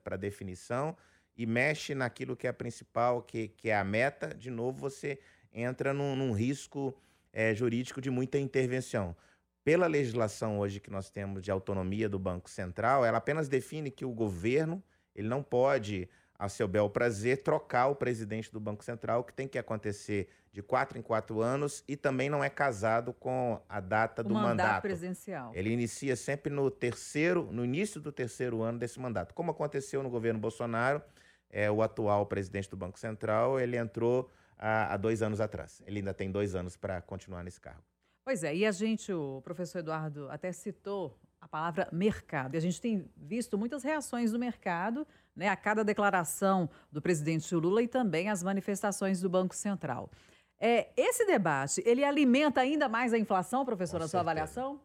para 0.03 0.15
definição 0.15 0.95
e 1.35 1.45
mexe 1.45 1.93
naquilo 1.93 2.35
que 2.35 2.47
é 2.47 2.51
principal, 2.51 3.21
que, 3.21 3.49
que 3.49 3.69
é 3.69 3.75
a 3.75 3.83
meta, 3.83 4.33
de 4.33 4.49
novo 4.49 4.79
você 4.79 5.19
entra 5.53 5.93
num, 5.93 6.15
num 6.15 6.31
risco 6.31 6.95
é, 7.33 7.53
jurídico 7.53 7.99
de 7.99 8.09
muita 8.09 8.39
intervenção. 8.39 9.15
Pela 9.63 9.87
legislação 9.87 10.59
hoje 10.59 10.79
que 10.79 10.91
nós 10.91 11.09
temos 11.09 11.41
de 11.41 11.51
autonomia 11.51 12.07
do 12.07 12.19
Banco 12.19 12.49
Central, 12.49 13.03
ela 13.03 13.17
apenas 13.17 13.49
define 13.49 13.91
que 13.91 14.05
o 14.05 14.11
governo 14.11 14.81
ele 15.15 15.27
não 15.27 15.41
pode 15.41 16.09
a 16.37 16.49
seu 16.49 16.67
bel 16.67 16.89
prazer, 16.89 17.43
trocar 17.43 17.87
o 17.87 17.95
presidente 17.95 18.51
do 18.51 18.59
Banco 18.59 18.83
Central, 18.83 19.23
que 19.23 19.33
tem 19.33 19.47
que 19.47 19.57
acontecer 19.57 20.29
de 20.51 20.61
quatro 20.61 20.97
em 20.97 21.01
quatro 21.01 21.41
anos 21.41 21.83
e 21.87 21.97
também 21.97 22.29
não 22.29 22.43
é 22.43 22.49
casado 22.49 23.13
com 23.13 23.61
a 23.67 23.79
data 23.79 24.21
o 24.21 24.25
do 24.25 24.33
mandato, 24.33 24.49
mandato 24.49 24.81
presidencial. 24.81 25.51
Ele 25.53 25.69
inicia 25.69 26.15
sempre 26.15 26.51
no 26.51 26.71
terceiro, 26.71 27.49
no 27.51 27.65
início 27.65 27.99
do 27.99 28.11
terceiro 28.11 28.61
ano 28.61 28.79
desse 28.79 28.99
mandato. 28.99 29.33
Como 29.33 29.51
aconteceu 29.51 30.01
no 30.01 30.09
governo 30.09 30.39
Bolsonaro, 30.39 31.01
é, 31.49 31.69
o 31.69 31.81
atual 31.81 32.25
presidente 32.25 32.69
do 32.69 32.77
Banco 32.77 32.99
Central, 32.99 33.59
ele 33.59 33.77
entrou 33.77 34.29
há, 34.57 34.93
há 34.93 34.97
dois 34.97 35.21
anos 35.21 35.41
atrás. 35.41 35.81
Ele 35.85 35.99
ainda 35.99 36.13
tem 36.13 36.31
dois 36.31 36.55
anos 36.55 36.75
para 36.75 37.01
continuar 37.01 37.43
nesse 37.43 37.59
cargo. 37.59 37.83
Pois 38.23 38.43
é, 38.43 38.55
e 38.55 38.65
a 38.65 38.71
gente, 38.71 39.13
o 39.13 39.41
professor 39.41 39.79
Eduardo 39.79 40.29
até 40.31 40.51
citou 40.51 41.19
a 41.39 41.47
palavra 41.47 41.87
mercado. 41.91 42.55
E 42.55 42.57
a 42.57 42.61
gente 42.61 42.81
tem 42.81 43.09
visto 43.15 43.57
muitas 43.57 43.83
reações 43.83 44.31
do 44.31 44.39
mercado 44.39 45.05
né, 45.35 45.49
a 45.49 45.55
cada 45.55 45.83
declaração 45.83 46.69
do 46.91 47.01
presidente 47.01 47.53
Lula 47.53 47.83
e 47.83 47.87
também 47.87 48.29
as 48.29 48.41
manifestações 48.41 49.19
do 49.19 49.29
Banco 49.29 49.55
Central. 49.55 50.09
É, 50.59 50.89
esse 50.95 51.25
debate, 51.25 51.83
ele 51.85 52.03
alimenta 52.03 52.61
ainda 52.61 52.87
mais 52.87 53.13
a 53.13 53.17
inflação, 53.17 53.65
professor, 53.65 53.99
na 53.99 54.07
sua 54.07 54.21
avaliação? 54.21 54.79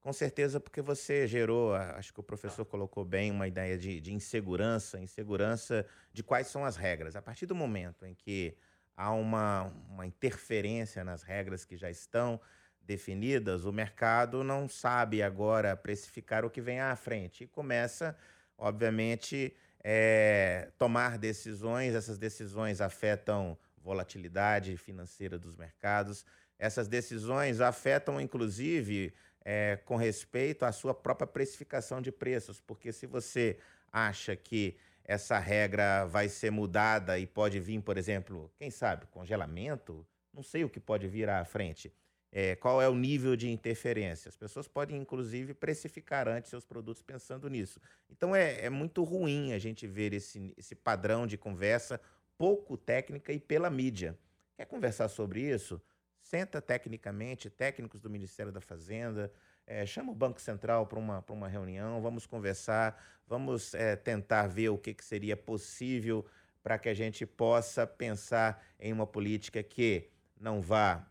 Com 0.00 0.14
certeza, 0.14 0.58
porque 0.58 0.80
você 0.80 1.26
gerou, 1.26 1.74
acho 1.74 2.12
que 2.14 2.20
o 2.20 2.22
professor 2.22 2.64
colocou 2.64 3.04
bem, 3.04 3.30
uma 3.30 3.46
ideia 3.46 3.76
de, 3.76 4.00
de 4.00 4.14
insegurança, 4.14 4.98
insegurança 4.98 5.86
de 6.10 6.22
quais 6.22 6.46
são 6.46 6.64
as 6.64 6.76
regras. 6.76 7.16
A 7.16 7.22
partir 7.22 7.44
do 7.44 7.54
momento 7.54 8.06
em 8.06 8.14
que 8.14 8.56
há 8.96 9.12
uma, 9.12 9.64
uma 9.90 10.06
interferência 10.06 11.04
nas 11.04 11.22
regras 11.22 11.66
que 11.66 11.76
já 11.76 11.90
estão 11.90 12.40
definidas, 12.80 13.66
o 13.66 13.72
mercado 13.72 14.42
não 14.42 14.66
sabe 14.66 15.22
agora 15.22 15.76
precificar 15.76 16.46
o 16.46 16.50
que 16.50 16.62
vem 16.62 16.80
à 16.80 16.96
frente 16.96 17.44
e 17.44 17.46
começa, 17.46 18.16
obviamente, 18.56 19.54
é, 19.82 20.70
tomar 20.78 21.18
decisões. 21.18 21.94
Essas 21.94 22.18
decisões 22.18 22.80
afetam 22.80 23.56
volatilidade 23.82 24.76
financeira 24.76 25.38
dos 25.38 25.56
mercados. 25.56 26.24
Essas 26.58 26.88
decisões 26.88 27.60
afetam, 27.60 28.20
inclusive, 28.20 29.14
é, 29.44 29.78
com 29.84 29.96
respeito 29.96 30.64
à 30.64 30.72
sua 30.72 30.94
própria 30.94 31.26
precificação 31.26 32.00
de 32.02 32.12
preços, 32.12 32.60
porque 32.60 32.92
se 32.92 33.06
você 33.06 33.58
acha 33.90 34.36
que 34.36 34.76
essa 35.04 35.38
regra 35.38 36.04
vai 36.04 36.28
ser 36.28 36.50
mudada 36.50 37.18
e 37.18 37.26
pode 37.26 37.58
vir, 37.58 37.80
por 37.80 37.96
exemplo, 37.96 38.50
quem 38.56 38.70
sabe, 38.70 39.06
congelamento, 39.06 40.06
não 40.32 40.42
sei 40.42 40.62
o 40.62 40.68
que 40.68 40.78
pode 40.78 41.08
vir 41.08 41.28
à 41.28 41.44
frente. 41.44 41.92
É, 42.32 42.54
qual 42.54 42.80
é 42.80 42.88
o 42.88 42.94
nível 42.94 43.34
de 43.34 43.50
interferência? 43.50 44.28
As 44.28 44.36
pessoas 44.36 44.68
podem, 44.68 44.96
inclusive, 44.96 45.52
precificar 45.52 46.28
antes 46.28 46.50
seus 46.50 46.64
produtos 46.64 47.02
pensando 47.02 47.48
nisso. 47.48 47.80
Então, 48.08 48.34
é, 48.34 48.64
é 48.64 48.70
muito 48.70 49.02
ruim 49.02 49.52
a 49.52 49.58
gente 49.58 49.86
ver 49.86 50.12
esse, 50.12 50.54
esse 50.56 50.74
padrão 50.74 51.26
de 51.26 51.36
conversa 51.36 52.00
pouco 52.38 52.76
técnica 52.76 53.32
e 53.32 53.40
pela 53.40 53.68
mídia. 53.68 54.16
Quer 54.56 54.66
conversar 54.66 55.08
sobre 55.08 55.42
isso? 55.42 55.80
Senta 56.22 56.60
tecnicamente, 56.60 57.50
técnicos 57.50 58.00
do 58.00 58.08
Ministério 58.08 58.52
da 58.52 58.60
Fazenda, 58.60 59.32
é, 59.66 59.84
chama 59.84 60.12
o 60.12 60.14
Banco 60.14 60.40
Central 60.40 60.86
para 60.86 60.98
uma, 60.98 61.24
uma 61.28 61.48
reunião, 61.48 62.00
vamos 62.00 62.26
conversar, 62.26 63.02
vamos 63.26 63.74
é, 63.74 63.96
tentar 63.96 64.46
ver 64.46 64.68
o 64.68 64.78
que, 64.78 64.94
que 64.94 65.04
seria 65.04 65.36
possível 65.36 66.24
para 66.62 66.78
que 66.78 66.88
a 66.88 66.94
gente 66.94 67.24
possa 67.24 67.86
pensar 67.86 68.64
em 68.78 68.92
uma 68.92 69.06
política 69.06 69.62
que 69.62 70.08
não 70.38 70.60
vá 70.60 71.06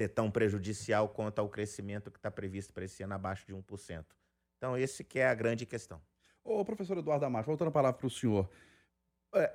ser 0.00 0.08
tão 0.08 0.30
prejudicial 0.30 1.10
quanto 1.10 1.40
ao 1.40 1.48
crescimento 1.48 2.10
que 2.10 2.18
está 2.18 2.30
previsto 2.30 2.72
para 2.72 2.86
esse 2.86 3.02
ano 3.02 3.12
abaixo 3.12 3.46
de 3.46 3.54
1%. 3.54 4.04
Então, 4.56 4.74
esse 4.74 5.04
que 5.04 5.18
é 5.18 5.26
a 5.26 5.34
grande 5.34 5.66
questão. 5.66 6.00
Ô, 6.42 6.64
professor 6.64 6.96
Eduardo 6.96 7.26
Amacho, 7.26 7.46
voltando 7.46 7.68
a 7.68 7.72
palavra 7.72 7.98
para 7.98 8.06
o 8.06 8.10
senhor. 8.10 8.48
É, 9.34 9.52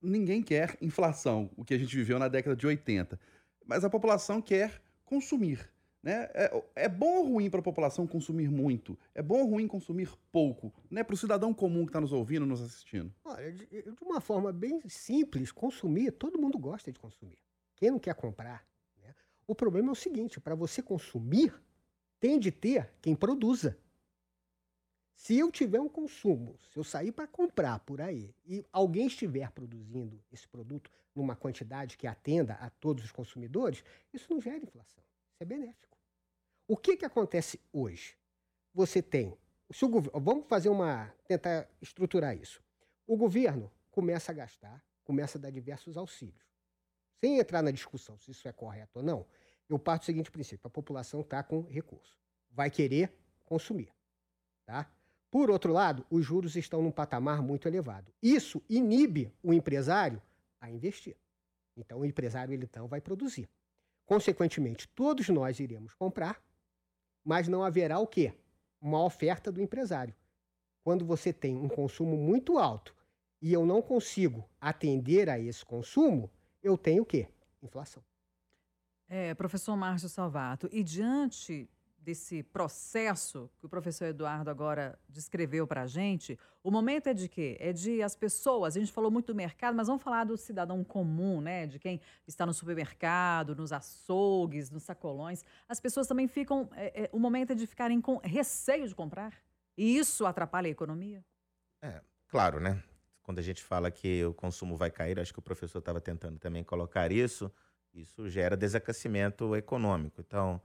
ninguém 0.00 0.40
quer 0.40 0.78
inflação, 0.80 1.50
o 1.56 1.64
que 1.64 1.74
a 1.74 1.78
gente 1.78 1.96
viveu 1.96 2.16
na 2.16 2.28
década 2.28 2.54
de 2.54 2.64
80, 2.64 3.18
mas 3.66 3.84
a 3.84 3.90
população 3.90 4.40
quer 4.40 4.80
consumir. 5.04 5.68
Né? 6.00 6.30
É, 6.32 6.64
é 6.76 6.88
bom 6.88 7.16
ou 7.16 7.32
ruim 7.32 7.50
para 7.50 7.58
a 7.58 7.62
população 7.62 8.06
consumir 8.06 8.48
muito? 8.48 8.96
É 9.16 9.20
bom 9.20 9.40
ou 9.40 9.50
ruim 9.50 9.66
consumir 9.66 10.08
pouco? 10.30 10.72
Né? 10.88 11.02
Para 11.02 11.14
o 11.14 11.18
cidadão 11.18 11.52
comum 11.52 11.84
que 11.84 11.90
está 11.90 12.00
nos 12.00 12.12
ouvindo, 12.12 12.46
nos 12.46 12.62
assistindo? 12.62 13.12
Olha, 13.24 13.50
de, 13.52 13.66
de 13.66 14.04
uma 14.04 14.20
forma 14.20 14.52
bem 14.52 14.80
simples, 14.88 15.50
consumir, 15.50 16.12
todo 16.12 16.40
mundo 16.40 16.56
gosta 16.56 16.92
de 16.92 17.00
consumir. 17.00 17.38
Quem 17.74 17.90
não 17.90 17.98
quer 17.98 18.14
comprar? 18.14 18.64
O 19.48 19.54
problema 19.54 19.88
é 19.88 19.92
o 19.92 19.96
seguinte: 19.96 20.38
para 20.38 20.54
você 20.54 20.82
consumir, 20.82 21.52
tem 22.20 22.38
de 22.38 22.52
ter 22.52 22.92
quem 23.00 23.16
produza. 23.16 23.76
Se 25.14 25.36
eu 25.36 25.50
tiver 25.50 25.80
um 25.80 25.88
consumo, 25.88 26.56
se 26.70 26.78
eu 26.78 26.84
sair 26.84 27.10
para 27.10 27.26
comprar 27.26 27.80
por 27.80 28.00
aí 28.00 28.32
e 28.46 28.64
alguém 28.70 29.08
estiver 29.08 29.50
produzindo 29.50 30.22
esse 30.30 30.46
produto 30.46 30.90
numa 31.12 31.34
quantidade 31.34 31.96
que 31.96 32.06
atenda 32.06 32.54
a 32.54 32.70
todos 32.70 33.04
os 33.04 33.10
consumidores, 33.10 33.82
isso 34.12 34.32
não 34.32 34.40
gera 34.40 34.62
inflação. 34.62 35.02
Isso 35.32 35.42
é 35.42 35.44
benéfico. 35.44 35.98
O 36.68 36.76
que, 36.76 36.96
que 36.96 37.04
acontece 37.04 37.58
hoje? 37.72 38.16
Você 38.72 39.02
tem. 39.02 39.36
Se 39.72 39.84
o, 39.84 39.88
vamos 40.20 40.46
fazer 40.46 40.68
uma. 40.68 41.12
tentar 41.26 41.68
estruturar 41.80 42.36
isso. 42.36 42.62
O 43.06 43.16
governo 43.16 43.72
começa 43.90 44.30
a 44.30 44.34
gastar, 44.34 44.84
começa 45.02 45.38
a 45.38 45.40
dar 45.40 45.50
diversos 45.50 45.96
auxílios. 45.96 46.47
Sem 47.20 47.38
entrar 47.38 47.62
na 47.62 47.70
discussão 47.70 48.18
se 48.18 48.30
isso 48.30 48.46
é 48.46 48.52
correto 48.52 48.98
ou 48.98 49.04
não, 49.04 49.26
eu 49.68 49.78
parto 49.78 50.02
do 50.02 50.06
seguinte 50.06 50.30
princípio: 50.30 50.66
a 50.66 50.70
população 50.70 51.20
está 51.20 51.42
com 51.42 51.62
recurso, 51.62 52.16
vai 52.50 52.70
querer 52.70 53.12
consumir. 53.44 53.92
Tá? 54.64 54.90
Por 55.30 55.50
outro 55.50 55.72
lado, 55.72 56.06
os 56.10 56.24
juros 56.24 56.56
estão 56.56 56.82
num 56.82 56.90
patamar 56.90 57.42
muito 57.42 57.68
elevado. 57.68 58.12
Isso 58.22 58.62
inibe 58.68 59.32
o 59.42 59.52
empresário 59.52 60.22
a 60.60 60.70
investir. 60.70 61.16
Então, 61.76 62.00
o 62.00 62.04
empresário 62.04 62.52
ele 62.52 62.64
então 62.64 62.88
vai 62.88 63.00
produzir. 63.00 63.48
Consequentemente, 64.06 64.88
todos 64.88 65.28
nós 65.28 65.60
iremos 65.60 65.94
comprar, 65.94 66.42
mas 67.22 67.46
não 67.46 67.62
haverá 67.62 67.98
o 67.98 68.06
quê? 68.06 68.32
Uma 68.80 69.04
oferta 69.04 69.52
do 69.52 69.60
empresário. 69.60 70.14
Quando 70.82 71.04
você 71.04 71.32
tem 71.32 71.54
um 71.54 71.68
consumo 71.68 72.16
muito 72.16 72.58
alto 72.58 72.96
e 73.40 73.52
eu 73.52 73.66
não 73.66 73.82
consigo 73.82 74.48
atender 74.58 75.28
a 75.28 75.38
esse 75.38 75.64
consumo, 75.64 76.30
eu 76.62 76.76
tenho 76.76 77.02
o 77.02 77.06
quê? 77.06 77.28
Inflação. 77.62 78.02
É, 79.08 79.34
professor 79.34 79.76
Márcio 79.76 80.08
Salvato, 80.08 80.68
e 80.70 80.82
diante 80.82 81.68
desse 82.08 82.42
processo 82.42 83.50
que 83.58 83.66
o 83.66 83.68
professor 83.68 84.06
Eduardo 84.06 84.48
agora 84.48 84.98
descreveu 85.08 85.66
para 85.66 85.82
a 85.82 85.86
gente, 85.86 86.38
o 86.62 86.70
momento 86.70 87.08
é 87.08 87.14
de 87.14 87.28
quê? 87.28 87.56
É 87.60 87.72
de 87.72 88.02
as 88.02 88.16
pessoas, 88.16 88.76
a 88.76 88.80
gente 88.80 88.92
falou 88.92 89.10
muito 89.10 89.26
do 89.26 89.34
mercado, 89.34 89.74
mas 89.74 89.88
vamos 89.88 90.02
falar 90.02 90.24
do 90.24 90.36
cidadão 90.36 90.82
comum, 90.82 91.40
né? 91.40 91.66
De 91.66 91.78
quem 91.78 92.00
está 92.26 92.46
no 92.46 92.54
supermercado, 92.54 93.54
nos 93.54 93.72
açougues, 93.72 94.70
nos 94.70 94.84
sacolões. 94.84 95.44
As 95.68 95.80
pessoas 95.80 96.06
também 96.06 96.26
ficam, 96.26 96.68
é, 96.72 97.04
é, 97.04 97.10
o 97.12 97.18
momento 97.18 97.52
é 97.52 97.54
de 97.54 97.66
ficarem 97.66 98.00
com 98.00 98.18
receio 98.24 98.88
de 98.88 98.94
comprar. 98.94 99.34
E 99.76 99.98
isso 99.98 100.24
atrapalha 100.24 100.68
a 100.68 100.70
economia? 100.70 101.22
É, 101.82 102.00
claro, 102.28 102.58
né? 102.58 102.82
Quando 103.28 103.40
a 103.40 103.42
gente 103.42 103.62
fala 103.62 103.90
que 103.90 104.24
o 104.24 104.32
consumo 104.32 104.74
vai 104.74 104.90
cair, 104.90 105.20
acho 105.20 105.34
que 105.34 105.38
o 105.38 105.42
professor 105.42 105.80
estava 105.80 106.00
tentando 106.00 106.38
também 106.38 106.64
colocar 106.64 107.12
isso, 107.12 107.52
isso 107.92 108.26
gera 108.26 108.56
desaquecimento 108.56 109.54
econômico. 109.54 110.22
Então, 110.26 110.58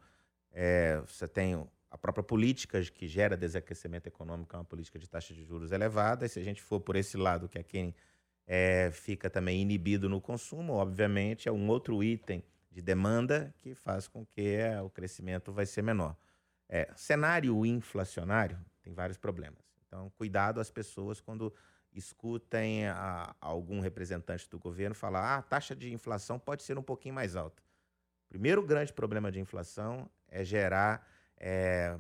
é, 0.50 0.98
você 1.06 1.28
tem 1.28 1.62
a 1.92 1.98
própria 1.98 2.24
política 2.24 2.82
que 2.82 3.06
gera 3.06 3.36
desaquecimento 3.36 4.08
econômico, 4.08 4.56
é 4.56 4.60
uma 4.60 4.64
política 4.64 4.98
de 4.98 5.10
taxa 5.10 5.34
de 5.34 5.44
juros 5.44 5.74
elevada. 5.74 6.26
E 6.26 6.30
se 6.30 6.40
a 6.40 6.42
gente 6.42 6.62
for 6.62 6.80
por 6.80 6.96
esse 6.96 7.18
lado, 7.18 7.50
que 7.50 7.60
é 7.60 7.64
quem 7.64 7.94
é, 8.48 8.90
fica 8.94 9.30
também 9.30 9.62
inibido 9.62 10.08
no 10.08 10.22
consumo, 10.22 10.72
obviamente 10.72 11.50
é 11.50 11.52
um 11.52 11.68
outro 11.68 12.02
item 12.02 12.42
de 12.72 12.82
demanda 12.82 13.54
que 13.60 13.76
faz 13.76 14.08
com 14.08 14.26
que 14.26 14.56
é, 14.56 14.82
o 14.82 14.90
crescimento 14.90 15.52
vai 15.52 15.66
ser 15.66 15.82
menor. 15.82 16.16
É, 16.70 16.90
cenário 16.96 17.66
inflacionário 17.66 18.58
tem 18.82 18.94
vários 18.94 19.18
problemas. 19.18 19.60
Então, 19.86 20.10
cuidado 20.12 20.62
às 20.62 20.72
pessoas 20.72 21.20
quando 21.20 21.54
escutem 21.94 22.88
a, 22.88 23.36
algum 23.40 23.80
representante 23.80 24.50
do 24.50 24.60
governo 24.60 24.96
falar 24.96 25.22
ah, 25.22 25.38
a 25.38 25.42
taxa 25.42 25.76
de 25.76 25.94
inflação 25.94 26.40
pode 26.40 26.64
ser 26.64 26.78
um 26.78 26.84
pouquinho 26.84 27.16
mais 27.16 27.36
alta. 27.36 27.62
Primeiro 28.30 28.64
grande 28.64 28.92
problema 28.92 29.32
de 29.32 29.40
inflação 29.40 30.10
é 30.28 30.44
gerar 30.44 31.08
é, 31.38 31.98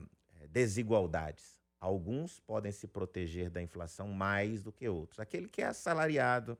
desigualdades. 0.49 1.59
Alguns 1.79 2.39
podem 2.39 2.71
se 2.71 2.87
proteger 2.87 3.49
da 3.49 3.61
inflação 3.61 4.07
mais 4.07 4.63
do 4.63 4.71
que 4.71 4.87
outros. 4.87 5.19
Aquele 5.19 5.47
que 5.47 5.61
é 5.61 5.67
assalariado, 5.67 6.57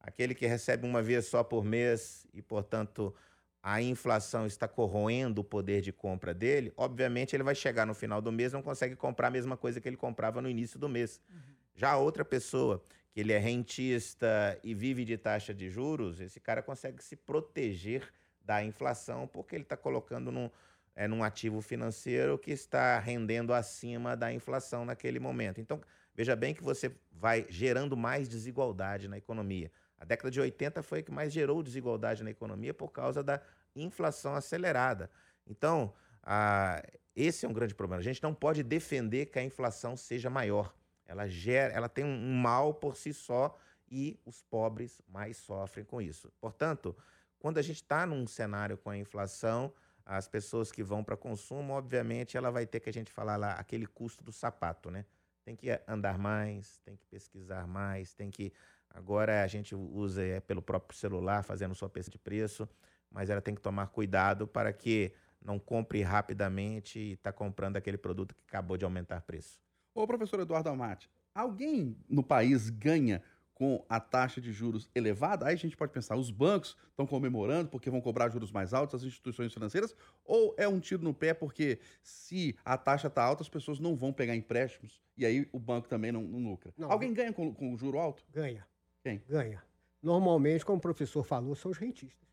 aquele 0.00 0.34
que 0.34 0.46
recebe 0.46 0.86
uma 0.86 1.02
vez 1.02 1.26
só 1.26 1.42
por 1.42 1.64
mês 1.64 2.26
e, 2.34 2.42
portanto, 2.42 3.14
a 3.62 3.80
inflação 3.82 4.46
está 4.46 4.68
corroendo 4.68 5.40
o 5.40 5.44
poder 5.44 5.80
de 5.80 5.92
compra 5.92 6.32
dele, 6.32 6.72
obviamente 6.76 7.34
ele 7.34 7.42
vai 7.42 7.54
chegar 7.54 7.84
no 7.84 7.94
final 7.94 8.22
do 8.22 8.30
mês 8.30 8.52
não 8.52 8.62
consegue 8.62 8.94
comprar 8.94 9.26
a 9.26 9.30
mesma 9.30 9.56
coisa 9.56 9.80
que 9.80 9.88
ele 9.88 9.96
comprava 9.96 10.40
no 10.40 10.48
início 10.48 10.78
do 10.78 10.88
mês. 10.88 11.20
Uhum. 11.28 11.55
Já 11.76 11.96
outra 11.98 12.24
pessoa, 12.24 12.82
que 13.12 13.20
ele 13.20 13.32
é 13.32 13.38
rentista 13.38 14.58
e 14.64 14.74
vive 14.74 15.04
de 15.04 15.18
taxa 15.18 15.52
de 15.52 15.68
juros, 15.68 16.20
esse 16.20 16.40
cara 16.40 16.62
consegue 16.62 17.04
se 17.04 17.14
proteger 17.14 18.10
da 18.40 18.64
inflação 18.64 19.28
porque 19.28 19.54
ele 19.54 19.64
está 19.64 19.76
colocando 19.76 20.32
num, 20.32 20.50
é, 20.94 21.06
num 21.06 21.22
ativo 21.22 21.60
financeiro 21.60 22.38
que 22.38 22.50
está 22.50 22.98
rendendo 22.98 23.52
acima 23.52 24.16
da 24.16 24.32
inflação 24.32 24.86
naquele 24.86 25.20
momento. 25.20 25.60
Então, 25.60 25.80
veja 26.14 26.34
bem 26.34 26.54
que 26.54 26.62
você 26.62 26.90
vai 27.12 27.44
gerando 27.50 27.94
mais 27.94 28.26
desigualdade 28.26 29.06
na 29.06 29.18
economia. 29.18 29.70
A 29.98 30.04
década 30.04 30.30
de 30.30 30.40
80 30.40 30.82
foi 30.82 31.00
a 31.00 31.02
que 31.02 31.10
mais 31.10 31.32
gerou 31.32 31.62
desigualdade 31.62 32.24
na 32.24 32.30
economia 32.30 32.72
por 32.72 32.90
causa 32.90 33.22
da 33.22 33.40
inflação 33.74 34.34
acelerada. 34.34 35.10
Então, 35.46 35.92
a, 36.22 36.82
esse 37.14 37.44
é 37.44 37.48
um 37.48 37.52
grande 37.52 37.74
problema. 37.74 38.00
A 38.00 38.04
gente 38.04 38.22
não 38.22 38.34
pode 38.34 38.62
defender 38.62 39.26
que 39.26 39.38
a 39.38 39.42
inflação 39.42 39.94
seja 39.94 40.30
maior. 40.30 40.74
Ela, 41.06 41.28
gera, 41.28 41.72
ela 41.72 41.88
tem 41.88 42.04
um 42.04 42.34
mal 42.34 42.74
por 42.74 42.96
si 42.96 43.12
só 43.14 43.56
e 43.88 44.18
os 44.24 44.42
pobres 44.42 45.00
mais 45.08 45.36
sofrem 45.36 45.84
com 45.84 46.00
isso. 46.00 46.32
Portanto, 46.40 46.96
quando 47.38 47.58
a 47.58 47.62
gente 47.62 47.76
está 47.76 48.04
num 48.06 48.26
cenário 48.26 48.76
com 48.76 48.90
a 48.90 48.96
inflação, 48.96 49.72
as 50.04 50.28
pessoas 50.28 50.70
que 50.70 50.82
vão 50.82 51.02
para 51.02 51.16
consumo, 51.16 51.72
obviamente, 51.72 52.36
ela 52.36 52.50
vai 52.50 52.66
ter 52.66 52.80
que 52.80 52.88
a 52.88 52.92
gente 52.92 53.12
falar 53.12 53.36
lá 53.36 53.52
aquele 53.52 53.86
custo 53.86 54.22
do 54.22 54.32
sapato, 54.32 54.90
né? 54.90 55.04
Tem 55.44 55.54
que 55.54 55.68
andar 55.86 56.18
mais, 56.18 56.78
tem 56.84 56.96
que 56.96 57.06
pesquisar 57.06 57.66
mais, 57.66 58.14
tem 58.14 58.30
que 58.30 58.52
agora 58.90 59.42
a 59.42 59.46
gente 59.46 59.74
usa 59.74 60.24
é, 60.24 60.40
pelo 60.40 60.62
próprio 60.62 60.98
celular 60.98 61.42
fazendo 61.42 61.74
sua 61.74 61.88
pesquisa 61.88 62.12
de 62.12 62.18
preço, 62.18 62.68
mas 63.10 63.30
ela 63.30 63.40
tem 63.40 63.54
que 63.54 63.60
tomar 63.60 63.88
cuidado 63.88 64.46
para 64.46 64.72
que 64.72 65.12
não 65.40 65.58
compre 65.58 66.02
rapidamente 66.02 66.98
e 66.98 67.12
está 67.12 67.32
comprando 67.32 67.76
aquele 67.76 67.96
produto 67.98 68.34
que 68.34 68.42
acabou 68.46 68.76
de 68.76 68.84
aumentar 68.84 69.20
preço. 69.22 69.65
Ô, 69.96 70.06
professor 70.06 70.38
Eduardo 70.38 70.68
Amati, 70.68 71.08
alguém 71.34 71.96
no 72.06 72.22
país 72.22 72.68
ganha 72.68 73.22
com 73.54 73.82
a 73.88 73.98
taxa 73.98 74.42
de 74.42 74.52
juros 74.52 74.90
elevada, 74.94 75.46
aí 75.46 75.54
a 75.54 75.56
gente 75.56 75.74
pode 75.74 75.90
pensar, 75.90 76.14
os 76.16 76.30
bancos 76.30 76.76
estão 76.90 77.06
comemorando 77.06 77.70
porque 77.70 77.88
vão 77.88 78.02
cobrar 78.02 78.28
juros 78.28 78.52
mais 78.52 78.74
altos, 78.74 78.96
as 78.96 79.02
instituições 79.02 79.54
financeiras, 79.54 79.96
ou 80.22 80.54
é 80.58 80.68
um 80.68 80.78
tiro 80.78 81.02
no 81.02 81.14
pé 81.14 81.32
porque 81.32 81.78
se 82.02 82.54
a 82.62 82.76
taxa 82.76 83.06
está 83.06 83.24
alta, 83.24 83.42
as 83.42 83.48
pessoas 83.48 83.80
não 83.80 83.96
vão 83.96 84.12
pegar 84.12 84.36
empréstimos 84.36 85.00
e 85.16 85.24
aí 85.24 85.48
o 85.50 85.58
banco 85.58 85.88
também 85.88 86.12
não, 86.12 86.20
não 86.20 86.50
lucra. 86.50 86.74
Não, 86.76 86.92
Alguém 86.92 87.14
ganha 87.14 87.32
com, 87.32 87.54
com 87.54 87.72
o 87.72 87.78
juro 87.78 87.98
alto? 87.98 88.22
Ganha. 88.30 88.68
Quem? 89.02 89.22
Ganha. 89.26 89.64
Normalmente, 90.02 90.62
como 90.62 90.76
o 90.76 90.82
professor 90.82 91.24
falou, 91.24 91.56
são 91.56 91.70
os 91.70 91.78
rentistas. 91.78 92.28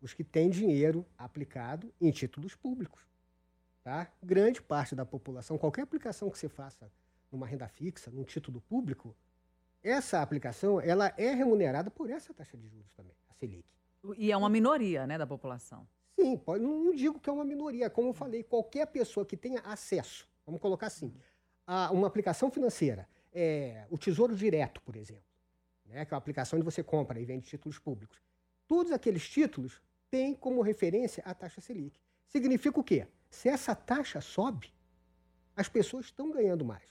Os 0.00 0.14
que 0.14 0.24
têm 0.24 0.48
dinheiro 0.48 1.04
aplicado 1.18 1.92
em 2.00 2.10
títulos 2.10 2.54
públicos. 2.54 3.02
Tá? 3.84 4.10
Grande 4.22 4.62
parte 4.62 4.94
da 4.94 5.04
população, 5.04 5.58
qualquer 5.58 5.82
aplicação 5.82 6.30
que 6.30 6.38
você 6.38 6.48
faça 6.48 6.90
numa 7.30 7.46
renda 7.46 7.68
fixa, 7.68 8.10
num 8.10 8.24
título 8.24 8.62
público, 8.62 9.14
essa 9.82 10.22
aplicação 10.22 10.80
ela 10.80 11.12
é 11.18 11.34
remunerada 11.34 11.90
por 11.90 12.08
essa 12.08 12.32
taxa 12.32 12.56
de 12.56 12.66
juros 12.66 12.94
também, 12.94 13.14
a 13.28 13.34
Selic. 13.34 13.68
E 14.16 14.32
é 14.32 14.36
uma 14.36 14.48
minoria 14.48 15.06
né, 15.06 15.18
da 15.18 15.26
população. 15.26 15.86
Sim, 16.18 16.34
pode, 16.34 16.64
não, 16.64 16.94
digo 16.94 17.20
que 17.20 17.28
é 17.28 17.32
uma 17.32 17.44
minoria. 17.44 17.90
Como 17.90 18.08
eu 18.08 18.14
falei, 18.14 18.42
qualquer 18.42 18.86
pessoa 18.86 19.26
que 19.26 19.36
tenha 19.36 19.60
acesso, 19.60 20.26
vamos 20.46 20.62
colocar 20.62 20.86
assim, 20.86 21.12
a 21.66 21.90
uma 21.92 22.06
aplicação 22.06 22.50
financeira, 22.50 23.06
é, 23.34 23.86
o 23.90 23.98
Tesouro 23.98 24.34
Direto, 24.34 24.80
por 24.80 24.96
exemplo, 24.96 25.24
né, 25.84 26.06
que 26.06 26.14
é 26.14 26.16
uma 26.16 26.18
aplicação 26.18 26.58
onde 26.58 26.64
você 26.64 26.82
compra 26.82 27.20
e 27.20 27.24
vende 27.26 27.46
títulos 27.46 27.78
públicos. 27.78 28.18
Todos 28.66 28.92
aqueles 28.92 29.28
títulos 29.28 29.82
têm 30.10 30.34
como 30.34 30.62
referência 30.62 31.22
a 31.26 31.34
taxa 31.34 31.60
Selic. 31.60 32.00
Significa 32.26 32.80
o 32.80 32.84
quê? 32.84 33.06
Se 33.34 33.48
essa 33.48 33.74
taxa 33.74 34.20
sobe, 34.20 34.72
as 35.56 35.68
pessoas 35.68 36.06
estão 36.06 36.30
ganhando 36.30 36.64
mais. 36.64 36.84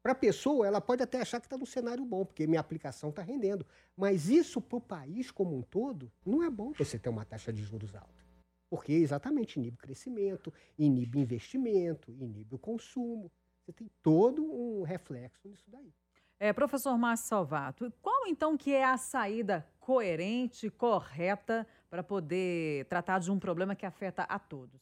Para 0.00 0.12
a 0.12 0.14
pessoa, 0.14 0.64
ela 0.64 0.80
pode 0.80 1.02
até 1.02 1.20
achar 1.20 1.40
que 1.40 1.46
está 1.46 1.58
num 1.58 1.66
cenário 1.66 2.04
bom, 2.04 2.24
porque 2.24 2.46
minha 2.46 2.60
aplicação 2.60 3.10
está 3.10 3.20
rendendo. 3.20 3.66
Mas 3.96 4.28
isso 4.28 4.60
para 4.60 4.78
o 4.78 4.80
país 4.80 5.32
como 5.32 5.56
um 5.56 5.60
todo, 5.60 6.10
não 6.24 6.42
é 6.42 6.48
bom 6.48 6.72
você 6.72 6.98
ter 6.98 7.08
uma 7.08 7.24
taxa 7.24 7.52
de 7.52 7.64
juros 7.64 7.94
alta. 7.96 8.24
Porque 8.70 8.92
exatamente 8.92 9.58
inibe 9.58 9.76
crescimento, 9.76 10.54
inibe 10.78 11.18
investimento, 11.18 12.12
inibe 12.12 12.54
o 12.54 12.58
consumo. 12.58 13.30
Você 13.60 13.72
tem 13.72 13.90
todo 14.00 14.42
um 14.44 14.82
reflexo 14.82 15.48
nisso 15.48 15.68
daí. 15.68 15.92
É, 16.38 16.52
professor 16.52 16.96
Márcio 16.96 17.26
Salvato, 17.26 17.92
qual 18.00 18.24
então 18.28 18.56
que 18.56 18.72
é 18.72 18.84
a 18.84 18.96
saída 18.96 19.68
coerente, 19.80 20.70
correta, 20.70 21.66
para 21.90 22.04
poder 22.04 22.84
tratar 22.86 23.18
de 23.18 23.32
um 23.32 23.38
problema 23.38 23.74
que 23.74 23.84
afeta 23.84 24.22
a 24.22 24.38
todos? 24.38 24.80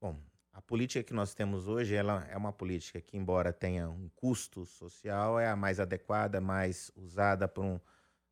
Bom, 0.00 0.16
a 0.52 0.62
política 0.62 1.02
que 1.02 1.12
nós 1.12 1.34
temos 1.34 1.66
hoje 1.66 1.94
ela 1.94 2.24
é 2.30 2.36
uma 2.36 2.52
política 2.52 3.00
que, 3.00 3.16
embora 3.16 3.52
tenha 3.52 3.90
um 3.90 4.08
custo 4.14 4.64
social, 4.64 5.40
é 5.40 5.48
a 5.48 5.56
mais 5.56 5.80
adequada, 5.80 6.40
mais 6.40 6.92
usada 6.94 7.48
por 7.48 7.64
um, 7.64 7.80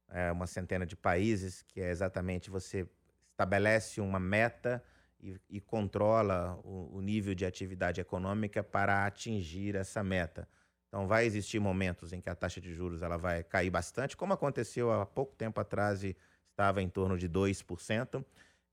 é, 0.09 0.31
uma 0.31 0.47
centena 0.47 0.87
de 0.87 0.97
países, 0.97 1.63
que 1.63 1.81
é 1.81 1.91
exatamente 1.91 2.51
você 2.51 2.89
estabelece 3.33 4.01
uma 4.01 4.21
meta 4.21 4.81
e, 5.21 5.41
e 5.51 5.61
controla 5.61 6.55
o, 6.63 6.99
o 6.99 7.01
nível 7.01 7.35
de 7.35 7.45
atividade 7.45 8.01
econômica 8.01 8.63
para 8.63 9.05
atingir 9.05 9.75
essa 9.75 10.05
meta. 10.05 10.49
Então, 10.87 11.09
vai 11.09 11.27
existir 11.27 11.59
momentos 11.59 12.13
em 12.13 12.21
que 12.21 12.31
a 12.31 12.35
taxa 12.37 12.61
de 12.61 12.73
juros 12.73 13.03
ela 13.03 13.17
vai 13.17 13.43
cair 13.43 13.71
bastante, 13.71 14.17
como 14.17 14.33
aconteceu 14.33 14.93
há 14.93 15.05
pouco 15.05 15.35
tempo 15.35 15.61
atrás 15.61 16.05
e 16.05 16.17
estava 16.51 16.81
em 16.81 16.89
torno 16.89 17.19
de 17.19 17.29
2%. 17.29 18.25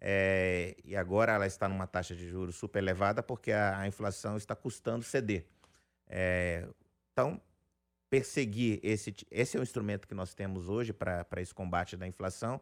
É, 0.06 0.76
e 0.84 0.98
agora 0.98 1.32
ela 1.32 1.48
está 1.48 1.70
numa 1.70 1.88
taxa 1.88 2.14
de 2.14 2.28
juros 2.28 2.58
super 2.58 2.80
elevada 2.80 3.24
porque 3.24 3.54
a, 3.54 3.80
a 3.80 3.88
inflação 3.88 4.36
está 4.36 4.54
custando 4.54 5.02
ceder. 5.02 5.46
É, 6.10 6.68
então, 7.14 7.42
perseguir 8.10 8.82
esse, 8.84 9.16
esse 9.32 9.56
é 9.56 9.60
o 9.62 9.64
instrumento 9.64 10.06
que 10.06 10.14
nós 10.14 10.34
temos 10.34 10.68
hoje 10.68 10.92
para 10.92 11.26
esse 11.38 11.54
combate 11.54 11.96
da 11.96 12.06
inflação. 12.06 12.60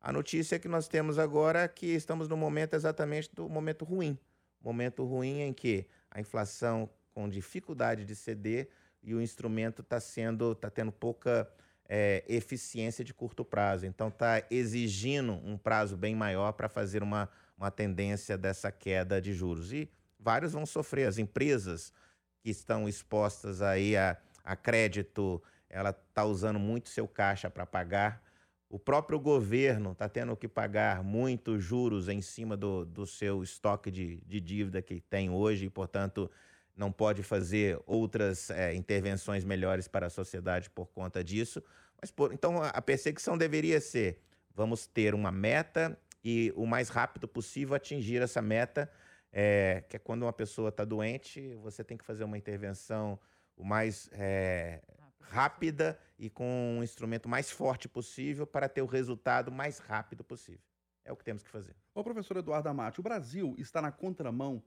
A 0.00 0.10
notícia 0.10 0.58
que 0.58 0.66
nós 0.66 0.88
temos 0.88 1.18
agora 1.18 1.64
é 1.64 1.68
que 1.68 1.88
estamos 1.88 2.26
no 2.26 2.38
momento 2.38 2.72
exatamente 2.72 3.34
do 3.34 3.50
momento 3.50 3.84
ruim. 3.84 4.18
Momento 4.58 5.04
ruim 5.04 5.42
em 5.42 5.52
que 5.52 5.86
a 6.10 6.18
inflação 6.20 6.88
com 7.12 7.28
dificuldade 7.28 8.06
de 8.06 8.16
ceder 8.16 8.70
e 9.02 9.14
o 9.14 9.20
instrumento 9.20 9.82
está 9.82 10.00
sendo, 10.00 10.52
está 10.52 10.70
tendo 10.70 10.90
pouca 10.90 11.46
é, 11.88 12.22
eficiência 12.28 13.04
de 13.04 13.14
curto 13.14 13.44
prazo. 13.44 13.86
Então, 13.86 14.08
está 14.08 14.42
exigindo 14.50 15.32
um 15.32 15.56
prazo 15.56 15.96
bem 15.96 16.14
maior 16.14 16.52
para 16.52 16.68
fazer 16.68 17.02
uma, 17.02 17.28
uma 17.56 17.70
tendência 17.70 18.36
dessa 18.36 18.70
queda 18.70 19.20
de 19.20 19.32
juros. 19.32 19.72
E 19.72 19.90
vários 20.18 20.52
vão 20.52 20.66
sofrer. 20.66 21.08
As 21.08 21.18
empresas 21.18 21.92
que 22.40 22.50
estão 22.50 22.88
expostas 22.88 23.62
aí 23.62 23.96
a, 23.96 24.16
a 24.44 24.54
crédito, 24.54 25.42
ela 25.70 25.90
está 25.90 26.24
usando 26.24 26.58
muito 26.58 26.88
seu 26.88 27.08
caixa 27.08 27.48
para 27.48 27.64
pagar. 27.64 28.22
O 28.68 28.78
próprio 28.78 29.18
governo 29.18 29.92
está 29.92 30.10
tendo 30.10 30.36
que 30.36 30.46
pagar 30.46 31.02
muitos 31.02 31.64
juros 31.64 32.06
em 32.06 32.20
cima 32.20 32.54
do, 32.54 32.84
do 32.84 33.06
seu 33.06 33.42
estoque 33.42 33.90
de, 33.90 34.20
de 34.26 34.40
dívida 34.40 34.82
que 34.82 35.00
tem 35.00 35.30
hoje 35.30 35.64
e, 35.64 35.70
portanto, 35.70 36.30
não 36.78 36.92
pode 36.92 37.22
fazer 37.22 37.78
outras 37.84 38.50
é, 38.50 38.72
intervenções 38.74 39.44
melhores 39.44 39.88
para 39.88 40.06
a 40.06 40.10
sociedade 40.10 40.70
por 40.70 40.86
conta 40.86 41.22
disso. 41.24 41.62
Mas 42.00 42.10
por, 42.10 42.32
então 42.32 42.62
a 42.62 42.80
perseguição 42.80 43.36
deveria 43.36 43.80
ser: 43.80 44.22
vamos 44.54 44.86
ter 44.86 45.14
uma 45.14 45.32
meta 45.32 45.98
e 46.24 46.52
o 46.56 46.64
mais 46.64 46.88
rápido 46.88 47.26
possível 47.26 47.74
atingir 47.74 48.22
essa 48.22 48.40
meta, 48.40 48.90
é, 49.32 49.82
que 49.88 49.96
é 49.96 49.98
quando 49.98 50.22
uma 50.22 50.32
pessoa 50.32 50.68
está 50.68 50.84
doente, 50.84 51.54
você 51.56 51.82
tem 51.82 51.96
que 51.96 52.04
fazer 52.04 52.24
uma 52.24 52.38
intervenção 52.38 53.18
o 53.56 53.64
mais 53.64 54.08
é, 54.12 54.80
rápida 55.20 55.98
e 56.16 56.30
com 56.30 56.78
um 56.78 56.82
instrumento 56.82 57.28
mais 57.28 57.50
forte 57.50 57.88
possível 57.88 58.46
para 58.46 58.68
ter 58.68 58.82
o 58.82 58.86
resultado 58.86 59.50
mais 59.50 59.78
rápido 59.78 60.22
possível. 60.22 60.62
É 61.04 61.12
o 61.12 61.16
que 61.16 61.24
temos 61.24 61.42
que 61.42 61.50
fazer. 61.50 61.74
Ô, 61.92 62.04
professor 62.04 62.36
Eduardo 62.36 62.68
Amati, 62.68 63.00
o 63.00 63.02
Brasil 63.02 63.54
está 63.58 63.82
na 63.82 63.90
contramão 63.90 64.62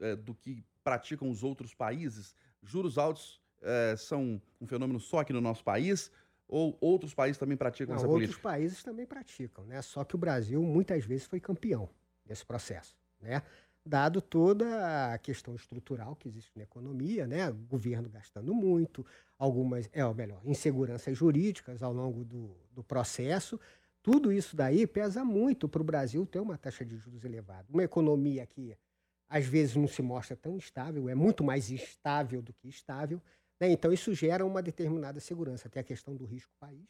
é, 0.00 0.16
do 0.16 0.34
que 0.34 0.64
praticam 0.82 1.30
os 1.30 1.42
outros 1.42 1.74
países? 1.74 2.34
Juros 2.62 2.98
altos 2.98 3.40
é, 3.62 3.94
são 3.96 4.40
um 4.60 4.66
fenômeno 4.66 5.00
só 5.00 5.20
aqui 5.20 5.32
no 5.32 5.40
nosso 5.40 5.64
país? 5.64 6.10
Ou 6.46 6.76
outros 6.80 7.14
países 7.14 7.38
também 7.38 7.56
praticam 7.56 7.94
Não, 7.94 7.96
essa 7.96 8.06
outros 8.06 8.26
política? 8.26 8.48
Outros 8.48 8.52
países 8.52 8.82
também 8.82 9.06
praticam, 9.06 9.64
né? 9.64 9.80
Só 9.82 10.04
que 10.04 10.14
o 10.14 10.18
Brasil 10.18 10.62
muitas 10.62 11.04
vezes 11.04 11.26
foi 11.26 11.40
campeão 11.40 11.88
nesse 12.26 12.44
processo, 12.44 12.96
né? 13.20 13.42
Dado 13.86 14.22
toda 14.22 15.12
a 15.12 15.18
questão 15.18 15.54
estrutural 15.54 16.16
que 16.16 16.28
existe 16.28 16.56
na 16.56 16.62
economia, 16.62 17.26
né? 17.26 17.50
O 17.50 17.54
governo 17.54 18.08
gastando 18.08 18.54
muito, 18.54 19.04
algumas, 19.38 19.88
é 19.92 20.04
ou 20.04 20.14
melhor, 20.14 20.40
inseguranças 20.44 21.16
jurídicas 21.16 21.82
ao 21.82 21.92
longo 21.92 22.24
do, 22.24 22.56
do 22.72 22.82
processo. 22.82 23.60
Tudo 24.02 24.30
isso 24.30 24.54
daí 24.54 24.86
pesa 24.86 25.24
muito 25.24 25.68
para 25.68 25.80
o 25.80 25.84
Brasil 25.84 26.26
ter 26.26 26.40
uma 26.40 26.58
taxa 26.58 26.84
de 26.84 26.96
juros 26.96 27.24
elevada. 27.24 27.66
Uma 27.70 27.84
economia 27.84 28.46
que 28.46 28.76
às 29.28 29.46
vezes 29.46 29.76
não 29.76 29.88
se 29.88 30.02
mostra 30.02 30.36
tão 30.36 30.56
estável, 30.56 31.08
é 31.08 31.14
muito 31.14 31.42
mais 31.42 31.70
instável 31.70 32.42
do 32.42 32.52
que 32.52 32.68
estável. 32.68 33.20
Né? 33.60 33.70
Então, 33.70 33.92
isso 33.92 34.14
gera 34.14 34.44
uma 34.44 34.62
determinada 34.62 35.20
segurança. 35.20 35.68
Tem 35.68 35.80
a 35.80 35.84
questão 35.84 36.14
do 36.14 36.24
risco 36.24 36.52
país, 36.58 36.88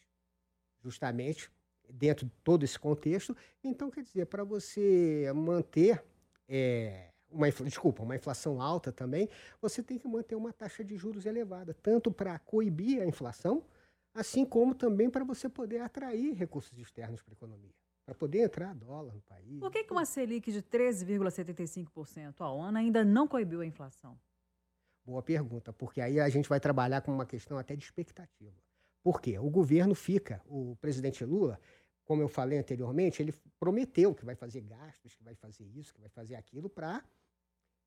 justamente 0.82 1.50
dentro 1.88 2.26
de 2.26 2.32
todo 2.42 2.64
esse 2.64 2.78
contexto. 2.78 3.36
Então, 3.62 3.90
quer 3.90 4.02
dizer, 4.02 4.26
para 4.26 4.44
você 4.44 5.30
manter 5.34 6.02
é, 6.48 7.10
uma, 7.30 7.50
desculpa, 7.50 8.02
uma 8.02 8.16
inflação 8.16 8.60
alta 8.60 8.90
também, 8.90 9.28
você 9.60 9.82
tem 9.82 9.98
que 9.98 10.08
manter 10.08 10.34
uma 10.34 10.52
taxa 10.52 10.82
de 10.82 10.96
juros 10.96 11.26
elevada, 11.26 11.74
tanto 11.74 12.10
para 12.10 12.38
coibir 12.38 13.02
a 13.02 13.06
inflação, 13.06 13.64
assim 14.14 14.44
como 14.44 14.74
também 14.74 15.10
para 15.10 15.24
você 15.24 15.48
poder 15.48 15.80
atrair 15.80 16.34
recursos 16.34 16.78
externos 16.78 17.22
para 17.22 17.32
a 17.32 17.36
economia 17.36 17.83
para 18.04 18.14
poder 18.14 18.40
entrar 18.40 18.74
dólar 18.74 19.14
no 19.14 19.22
país. 19.22 19.58
Por 19.60 19.70
que, 19.70 19.84
que 19.84 19.92
uma 19.92 20.04
Selic 20.04 20.52
de 20.52 20.62
13,75% 20.62 22.40
ao 22.40 22.60
ano 22.60 22.78
ainda 22.78 23.04
não 23.04 23.26
coibiu 23.26 23.60
a 23.60 23.66
inflação? 23.66 24.18
Boa 25.04 25.22
pergunta, 25.22 25.72
porque 25.72 26.00
aí 26.00 26.20
a 26.20 26.28
gente 26.28 26.48
vai 26.48 26.60
trabalhar 26.60 27.00
com 27.00 27.12
uma 27.12 27.26
questão 27.26 27.58
até 27.58 27.74
de 27.76 27.84
expectativa. 27.84 28.54
Por 29.02 29.20
quê? 29.20 29.38
O 29.38 29.50
governo 29.50 29.94
fica, 29.94 30.40
o 30.46 30.76
presidente 30.80 31.24
Lula, 31.24 31.60
como 32.04 32.22
eu 32.22 32.28
falei 32.28 32.58
anteriormente, 32.58 33.22
ele 33.22 33.34
prometeu 33.58 34.14
que 34.14 34.24
vai 34.24 34.34
fazer 34.34 34.62
gastos, 34.62 35.14
que 35.14 35.22
vai 35.22 35.34
fazer 35.34 35.64
isso, 35.64 35.92
que 35.92 36.00
vai 36.00 36.08
fazer 36.08 36.36
aquilo 36.36 36.70
para 36.70 37.02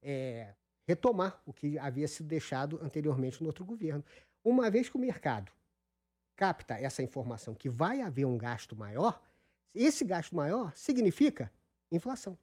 é, 0.02 0.54
retomar 0.88 1.42
o 1.46 1.54
que 1.54 1.78
havia 1.80 2.08
sido 2.08 2.28
deixado 2.28 2.80
anteriormente 2.84 3.42
no 3.42 3.48
outro 3.48 3.66
governo. 3.66 4.04
Uma 4.44 4.70
vez 4.70 4.90
que 4.90 4.96
o 4.96 5.00
mercado 5.00 5.52
capta 6.36 6.76
essa 6.76 7.02
informação 7.02 7.56
que 7.56 7.68
vai 7.68 8.02
haver 8.02 8.26
um 8.26 8.38
gasto 8.38 8.76
maior, 8.76 9.20
esse 9.74 10.04
gasto 10.04 10.36
maior 10.36 10.72
significa 10.76 11.52
inflação. 11.92 12.38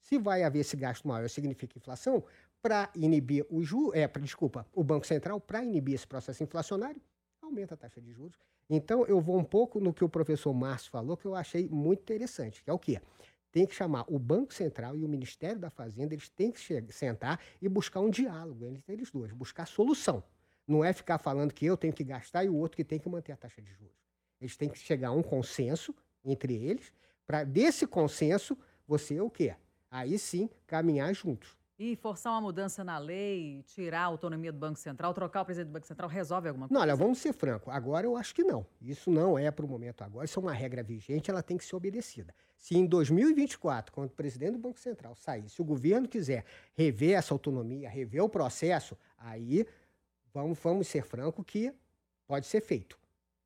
Se 0.00 0.18
vai 0.18 0.42
haver 0.42 0.60
esse 0.60 0.76
gasto 0.76 1.08
maior, 1.08 1.28
significa 1.28 1.78
inflação, 1.78 2.24
para 2.60 2.90
inibir 2.94 3.46
o 3.50 3.62
juros, 3.62 3.94
é, 3.94 4.08
pra, 4.08 4.22
desculpa, 4.22 4.66
o 4.72 4.82
Banco 4.82 5.06
Central, 5.06 5.40
para 5.40 5.62
inibir 5.62 5.94
esse 5.94 6.06
processo 6.06 6.42
inflacionário, 6.42 7.00
aumenta 7.42 7.74
a 7.74 7.76
taxa 7.76 8.00
de 8.00 8.12
juros. 8.12 8.38
Então, 8.68 9.04
eu 9.06 9.20
vou 9.20 9.38
um 9.38 9.44
pouco 9.44 9.78
no 9.78 9.92
que 9.92 10.02
o 10.02 10.08
professor 10.08 10.52
Márcio 10.54 10.90
falou, 10.90 11.16
que 11.16 11.26
eu 11.26 11.34
achei 11.34 11.68
muito 11.68 12.00
interessante, 12.00 12.62
que 12.62 12.70
é 12.70 12.72
o 12.72 12.78
quê? 12.78 13.00
Tem 13.52 13.66
que 13.66 13.74
chamar 13.74 14.04
o 14.08 14.18
Banco 14.18 14.52
Central 14.52 14.96
e 14.96 15.04
o 15.04 15.08
Ministério 15.08 15.58
da 15.58 15.70
Fazenda, 15.70 16.14
eles 16.14 16.28
têm 16.28 16.50
que 16.50 16.58
sentar 16.90 17.38
e 17.60 17.68
buscar 17.68 18.00
um 18.00 18.10
diálogo 18.10 18.66
entre 18.66 18.92
eles 18.92 19.10
dois, 19.10 19.32
buscar 19.32 19.66
solução. 19.66 20.24
Não 20.66 20.82
é 20.82 20.92
ficar 20.92 21.18
falando 21.18 21.52
que 21.52 21.66
eu 21.66 21.76
tenho 21.76 21.92
que 21.92 22.02
gastar 22.02 22.44
e 22.44 22.48
o 22.48 22.56
outro 22.56 22.76
que 22.76 22.84
tem 22.84 22.98
que 22.98 23.08
manter 23.08 23.32
a 23.32 23.36
taxa 23.36 23.60
de 23.60 23.70
juros. 23.72 23.94
Eles 24.40 24.56
têm 24.56 24.68
que 24.68 24.78
chegar 24.78 25.08
a 25.08 25.12
um 25.12 25.22
consenso 25.22 25.94
entre 26.24 26.54
eles, 26.54 26.92
para 27.26 27.44
desse 27.44 27.86
consenso 27.86 28.56
você 28.86 29.20
o 29.20 29.30
quê? 29.30 29.54
Aí 29.90 30.18
sim 30.18 30.48
caminhar 30.66 31.14
juntos. 31.14 31.56
E 31.76 31.96
forçar 31.96 32.32
uma 32.32 32.40
mudança 32.40 32.84
na 32.84 32.98
lei, 32.98 33.64
tirar 33.66 34.02
a 34.02 34.04
autonomia 34.04 34.52
do 34.52 34.58
Banco 34.58 34.78
Central, 34.78 35.12
trocar 35.12 35.42
o 35.42 35.44
presidente 35.44 35.70
do 35.70 35.72
Banco 35.72 35.86
Central, 35.86 36.08
resolve 36.08 36.48
alguma 36.48 36.68
coisa? 36.68 36.74
Não, 36.74 36.82
olha, 36.82 36.94
vamos 36.94 37.18
ser 37.18 37.32
franco. 37.32 37.68
Agora 37.68 38.06
eu 38.06 38.16
acho 38.16 38.32
que 38.32 38.44
não. 38.44 38.64
Isso 38.80 39.10
não 39.10 39.36
é 39.36 39.50
para 39.50 39.66
o 39.66 39.68
momento 39.68 40.02
agora. 40.04 40.24
Isso 40.24 40.38
é 40.38 40.42
uma 40.42 40.52
regra 40.52 40.84
vigente, 40.84 41.30
ela 41.30 41.42
tem 41.42 41.56
que 41.56 41.64
ser 41.64 41.74
obedecida. 41.74 42.32
Se 42.56 42.76
em 42.76 42.86
2024, 42.86 43.92
quando 43.92 44.08
o 44.08 44.12
presidente 44.12 44.52
do 44.52 44.58
Banco 44.58 44.78
Central 44.78 45.16
sair, 45.16 45.48
se 45.48 45.60
o 45.60 45.64
governo 45.64 46.08
quiser 46.08 46.44
rever 46.74 47.18
essa 47.18 47.34
autonomia, 47.34 47.90
rever 47.90 48.22
o 48.22 48.28
processo, 48.28 48.96
aí 49.18 49.66
vamos, 50.32 50.56
vamos 50.60 50.86
ser 50.86 51.02
franco 51.02 51.42
que 51.42 51.74
pode 52.24 52.46
ser 52.46 52.60
feito. 52.60 52.96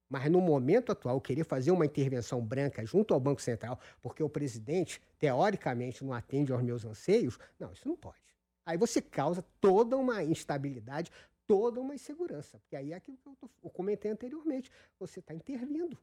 Mas 0.09 0.31
no 0.31 0.41
momento 0.41 0.91
atual, 0.91 1.21
querer 1.21 1.45
fazer 1.45 1.71
uma 1.71 1.85
intervenção 1.85 2.41
branca 2.41 2.85
junto 2.85 3.13
ao 3.13 3.21
Banco 3.21 3.43
Central, 3.43 3.79
porque 4.01 4.23
o 4.23 4.29
presidente, 4.29 5.01
teoricamente, 5.19 6.05
não 6.05 6.13
atende 6.13 6.53
aos 6.53 6.63
meus 6.63 6.85
anseios, 6.85 7.39
não, 7.59 7.73
isso 7.73 7.87
não 7.87 7.97
pode. 7.97 8.17
Aí 8.65 8.77
você 8.77 9.01
causa 9.01 9.45
toda 9.61 9.97
uma 9.97 10.23
instabilidade, 10.23 11.11
toda 11.47 11.81
uma 11.81 11.95
insegurança. 11.95 12.59
Porque 12.59 12.77
aí 12.77 12.93
é 12.93 12.97
aquilo 12.97 13.17
que 13.17 13.29
eu, 13.29 13.35
tô, 13.37 13.51
eu 13.65 13.71
comentei 13.71 14.11
anteriormente. 14.11 14.71
Você 14.99 15.21
está 15.21 15.35
intervindo. 15.35 15.99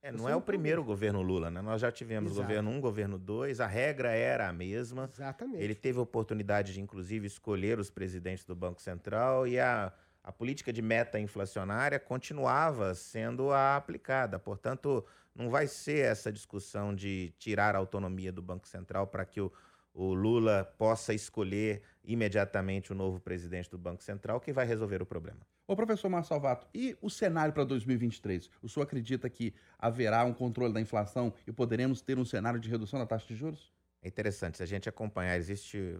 É, 0.00 0.12
não 0.12 0.28
é 0.28 0.36
o 0.36 0.40
primeiro 0.40 0.84
governo 0.84 1.20
Lula, 1.20 1.50
né? 1.50 1.60
Nós 1.60 1.80
já 1.80 1.90
tivemos 1.90 2.32
Exato. 2.32 2.46
governo 2.46 2.70
1, 2.70 2.80
governo 2.80 3.18
2, 3.18 3.60
a 3.60 3.66
regra 3.66 4.12
era 4.12 4.48
a 4.48 4.52
mesma. 4.52 5.10
Exatamente. 5.12 5.62
Ele 5.62 5.74
teve 5.74 5.98
a 5.98 6.02
oportunidade 6.02 6.72
de, 6.72 6.80
inclusive, 6.80 7.26
escolher 7.26 7.80
os 7.80 7.90
presidentes 7.90 8.44
do 8.44 8.54
Banco 8.54 8.80
Central 8.80 9.46
e 9.46 9.58
a, 9.58 9.92
a 10.22 10.32
política 10.32 10.72
de 10.72 10.82
meta 10.82 11.18
inflacionária 11.18 11.98
continuava 11.98 12.94
sendo 12.94 13.50
a 13.50 13.76
aplicada. 13.76 14.38
Portanto, 14.38 15.04
não 15.34 15.48
vai 15.50 15.66
ser 15.66 16.04
essa 16.04 16.32
discussão 16.32 16.94
de 16.94 17.32
tirar 17.38 17.74
a 17.74 17.78
autonomia 17.78 18.32
do 18.32 18.42
Banco 18.42 18.66
Central 18.66 19.06
para 19.06 19.24
que 19.24 19.40
o, 19.40 19.52
o 19.94 20.12
Lula 20.14 20.64
possa 20.76 21.14
escolher 21.14 21.82
imediatamente 22.04 22.92
o 22.92 22.94
novo 22.94 23.20
presidente 23.20 23.70
do 23.70 23.78
Banco 23.78 24.02
Central 24.02 24.40
que 24.40 24.52
vai 24.52 24.66
resolver 24.66 25.00
o 25.00 25.06
problema. 25.06 25.40
Ô, 25.66 25.76
professor 25.76 26.08
Marcos 26.08 26.28
Salvato, 26.28 26.66
e 26.74 26.96
o 27.02 27.10
cenário 27.10 27.52
para 27.52 27.62
2023? 27.62 28.50
O 28.62 28.68
senhor 28.68 28.84
acredita 28.84 29.28
que 29.28 29.52
haverá 29.78 30.24
um 30.24 30.32
controle 30.32 30.72
da 30.72 30.80
inflação 30.80 31.32
e 31.46 31.52
poderemos 31.52 32.00
ter 32.00 32.18
um 32.18 32.24
cenário 32.24 32.58
de 32.58 32.70
redução 32.70 32.98
da 32.98 33.06
taxa 33.06 33.26
de 33.26 33.36
juros? 33.36 33.70
É 34.00 34.08
interessante, 34.08 34.56
se 34.56 34.62
a 34.62 34.66
gente 34.66 34.88
acompanhar, 34.88 35.36
existe 35.36 35.98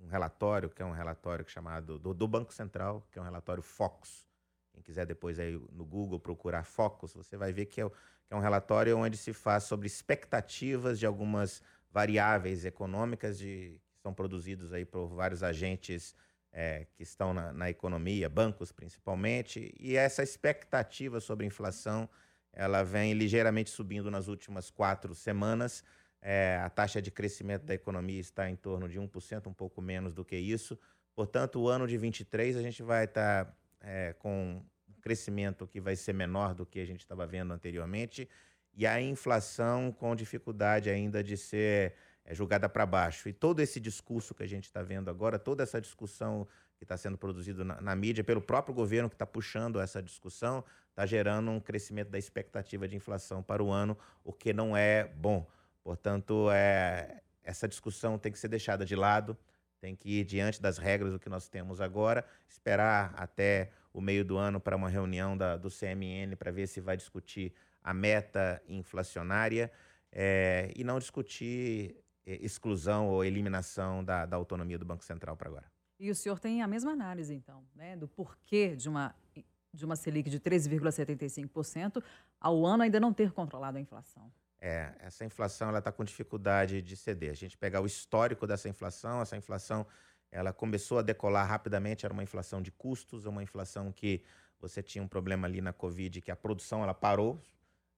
um 0.00 0.06
relatório, 0.08 0.70
que 0.70 0.82
é 0.82 0.84
um 0.84 0.92
relatório 0.92 1.48
chamado 1.48 1.98
do, 1.98 2.14
do, 2.14 2.28
Banco 2.28 2.52
Central, 2.52 3.06
que 3.10 3.18
é 3.18 3.22
um 3.22 3.24
relatório 3.24 3.62
Focus. 3.62 4.26
Quem 4.72 4.82
quiser 4.82 5.06
depois 5.06 5.38
aí 5.38 5.52
no 5.72 5.84
Google 5.84 6.20
procurar 6.20 6.64
Focus, 6.64 7.14
você 7.14 7.36
vai 7.36 7.52
ver 7.52 7.66
que 7.66 7.80
é, 7.80 7.88
que 7.88 8.34
é 8.34 8.36
um 8.36 8.40
relatório 8.40 8.96
onde 8.96 9.16
se 9.16 9.32
faz 9.32 9.64
sobre 9.64 9.86
expectativas 9.86 10.98
de 10.98 11.06
algumas 11.06 11.62
variáveis 11.90 12.64
econômicas 12.64 13.38
de, 13.38 13.80
que 13.90 14.00
são 14.00 14.14
produzidos 14.14 14.72
aí 14.72 14.84
por 14.84 15.08
vários 15.08 15.42
agentes 15.42 16.14
é, 16.52 16.86
que 16.94 17.02
estão 17.02 17.34
na, 17.34 17.52
na, 17.52 17.70
economia, 17.70 18.28
bancos 18.28 18.72
principalmente, 18.72 19.74
e 19.78 19.96
essa 19.96 20.22
expectativa 20.22 21.20
sobre 21.20 21.46
inflação 21.46 22.08
ela 22.52 22.82
vem 22.82 23.12
ligeiramente 23.12 23.70
subindo 23.70 24.10
nas 24.10 24.26
últimas 24.26 24.70
quatro 24.70 25.14
semanas. 25.14 25.84
É, 26.20 26.60
a 26.62 26.68
taxa 26.68 27.00
de 27.00 27.10
crescimento 27.10 27.64
da 27.64 27.74
economia 27.74 28.20
está 28.20 28.50
em 28.50 28.56
torno 28.56 28.88
de 28.88 28.98
1%, 28.98 29.46
um 29.46 29.52
pouco 29.52 29.80
menos 29.80 30.12
do 30.12 30.24
que 30.24 30.36
isso. 30.36 30.78
Portanto, 31.14 31.60
o 31.60 31.68
ano 31.68 31.86
de 31.86 31.96
23 31.96 32.56
a 32.56 32.62
gente 32.62 32.82
vai 32.82 33.04
estar 33.04 33.44
tá, 33.44 33.56
é, 33.80 34.14
com 34.18 34.62
um 34.88 35.00
crescimento 35.00 35.66
que 35.66 35.80
vai 35.80 35.96
ser 35.96 36.12
menor 36.12 36.54
do 36.54 36.66
que 36.66 36.80
a 36.80 36.84
gente 36.84 37.00
estava 37.00 37.26
vendo 37.26 37.52
anteriormente, 37.52 38.28
e 38.74 38.86
a 38.86 39.00
inflação 39.00 39.90
com 39.90 40.14
dificuldade 40.14 40.88
ainda 40.90 41.22
de 41.22 41.36
ser 41.36 41.94
é 42.28 42.34
julgada 42.34 42.68
para 42.68 42.84
baixo. 42.84 43.26
E 43.26 43.32
todo 43.32 43.60
esse 43.60 43.80
discurso 43.80 44.34
que 44.34 44.42
a 44.42 44.46
gente 44.46 44.64
está 44.64 44.82
vendo 44.82 45.08
agora, 45.08 45.38
toda 45.38 45.62
essa 45.62 45.80
discussão 45.80 46.46
que 46.76 46.84
está 46.84 46.94
sendo 46.94 47.16
produzida 47.16 47.64
na, 47.64 47.80
na, 47.80 47.96
mídia, 47.96 48.22
pelo 48.22 48.42
próprio 48.42 48.74
governo 48.74 49.08
que 49.08 49.14
está 49.14 49.24
puxando 49.24 49.80
essa 49.80 50.02
discussão, 50.02 50.62
está 50.90 51.06
gerando 51.06 51.50
um 51.50 51.58
crescimento 51.58 52.10
da 52.10 52.18
expectativa 52.18 52.86
de 52.86 52.94
inflação 52.94 53.42
para 53.42 53.62
o 53.62 53.70
ano, 53.70 53.96
o 54.22 54.30
que 54.30 54.52
não 54.52 54.76
é 54.76 55.04
bom. 55.04 55.48
Portanto, 55.88 56.50
é, 56.50 57.22
essa 57.42 57.66
discussão 57.66 58.18
tem 58.18 58.30
que 58.30 58.38
ser 58.38 58.48
deixada 58.48 58.84
de 58.84 58.94
lado, 58.94 59.34
tem 59.80 59.96
que 59.96 60.20
ir 60.20 60.24
diante 60.24 60.60
das 60.60 60.76
regras 60.76 61.14
do 61.14 61.18
que 61.18 61.30
nós 61.30 61.48
temos 61.48 61.80
agora, 61.80 62.26
esperar 62.46 63.14
até 63.16 63.70
o 63.90 63.98
meio 63.98 64.22
do 64.22 64.36
ano 64.36 64.60
para 64.60 64.76
uma 64.76 64.90
reunião 64.90 65.34
da, 65.34 65.56
do 65.56 65.70
CMN 65.70 66.36
para 66.36 66.50
ver 66.50 66.66
se 66.66 66.78
vai 66.78 66.94
discutir 66.94 67.54
a 67.82 67.94
meta 67.94 68.62
inflacionária 68.68 69.72
é, 70.12 70.70
e 70.76 70.84
não 70.84 70.98
discutir 70.98 71.96
exclusão 72.26 73.08
ou 73.08 73.24
eliminação 73.24 74.04
da, 74.04 74.26
da 74.26 74.36
autonomia 74.36 74.78
do 74.78 74.84
Banco 74.84 75.02
Central 75.02 75.38
para 75.38 75.48
agora. 75.48 75.72
E 75.98 76.10
o 76.10 76.14
senhor 76.14 76.38
tem 76.38 76.60
a 76.60 76.66
mesma 76.66 76.92
análise, 76.92 77.32
então, 77.32 77.64
né, 77.74 77.96
do 77.96 78.06
porquê 78.06 78.76
de 78.76 78.90
uma, 78.90 79.14
de 79.72 79.86
uma 79.86 79.96
Selic 79.96 80.28
de 80.28 80.38
13,75% 80.38 82.04
ao 82.38 82.66
ano 82.66 82.82
ainda 82.82 83.00
não 83.00 83.10
ter 83.10 83.32
controlado 83.32 83.78
a 83.78 83.80
inflação? 83.80 84.30
É, 84.60 84.92
essa 85.00 85.24
inflação 85.24 85.68
ela 85.68 85.78
está 85.78 85.92
com 85.92 86.04
dificuldade 86.04 86.82
de 86.82 86.96
ceder. 86.96 87.30
A 87.30 87.34
gente 87.34 87.56
pegar 87.56 87.80
o 87.80 87.86
histórico 87.86 88.46
dessa 88.46 88.68
inflação, 88.68 89.22
essa 89.22 89.36
inflação 89.36 89.86
ela 90.30 90.52
começou 90.52 90.98
a 90.98 91.02
decolar 91.02 91.46
rapidamente, 91.46 92.04
era 92.04 92.12
uma 92.12 92.22
inflação 92.22 92.60
de 92.60 92.70
custos, 92.70 93.24
uma 93.24 93.42
inflação 93.42 93.92
que 93.92 94.22
você 94.60 94.82
tinha 94.82 95.02
um 95.02 95.08
problema 95.08 95.46
ali 95.46 95.60
na 95.60 95.72
Covid, 95.72 96.20
que 96.20 96.30
a 96.30 96.36
produção 96.36 96.82
ela 96.82 96.92
parou, 96.92 97.40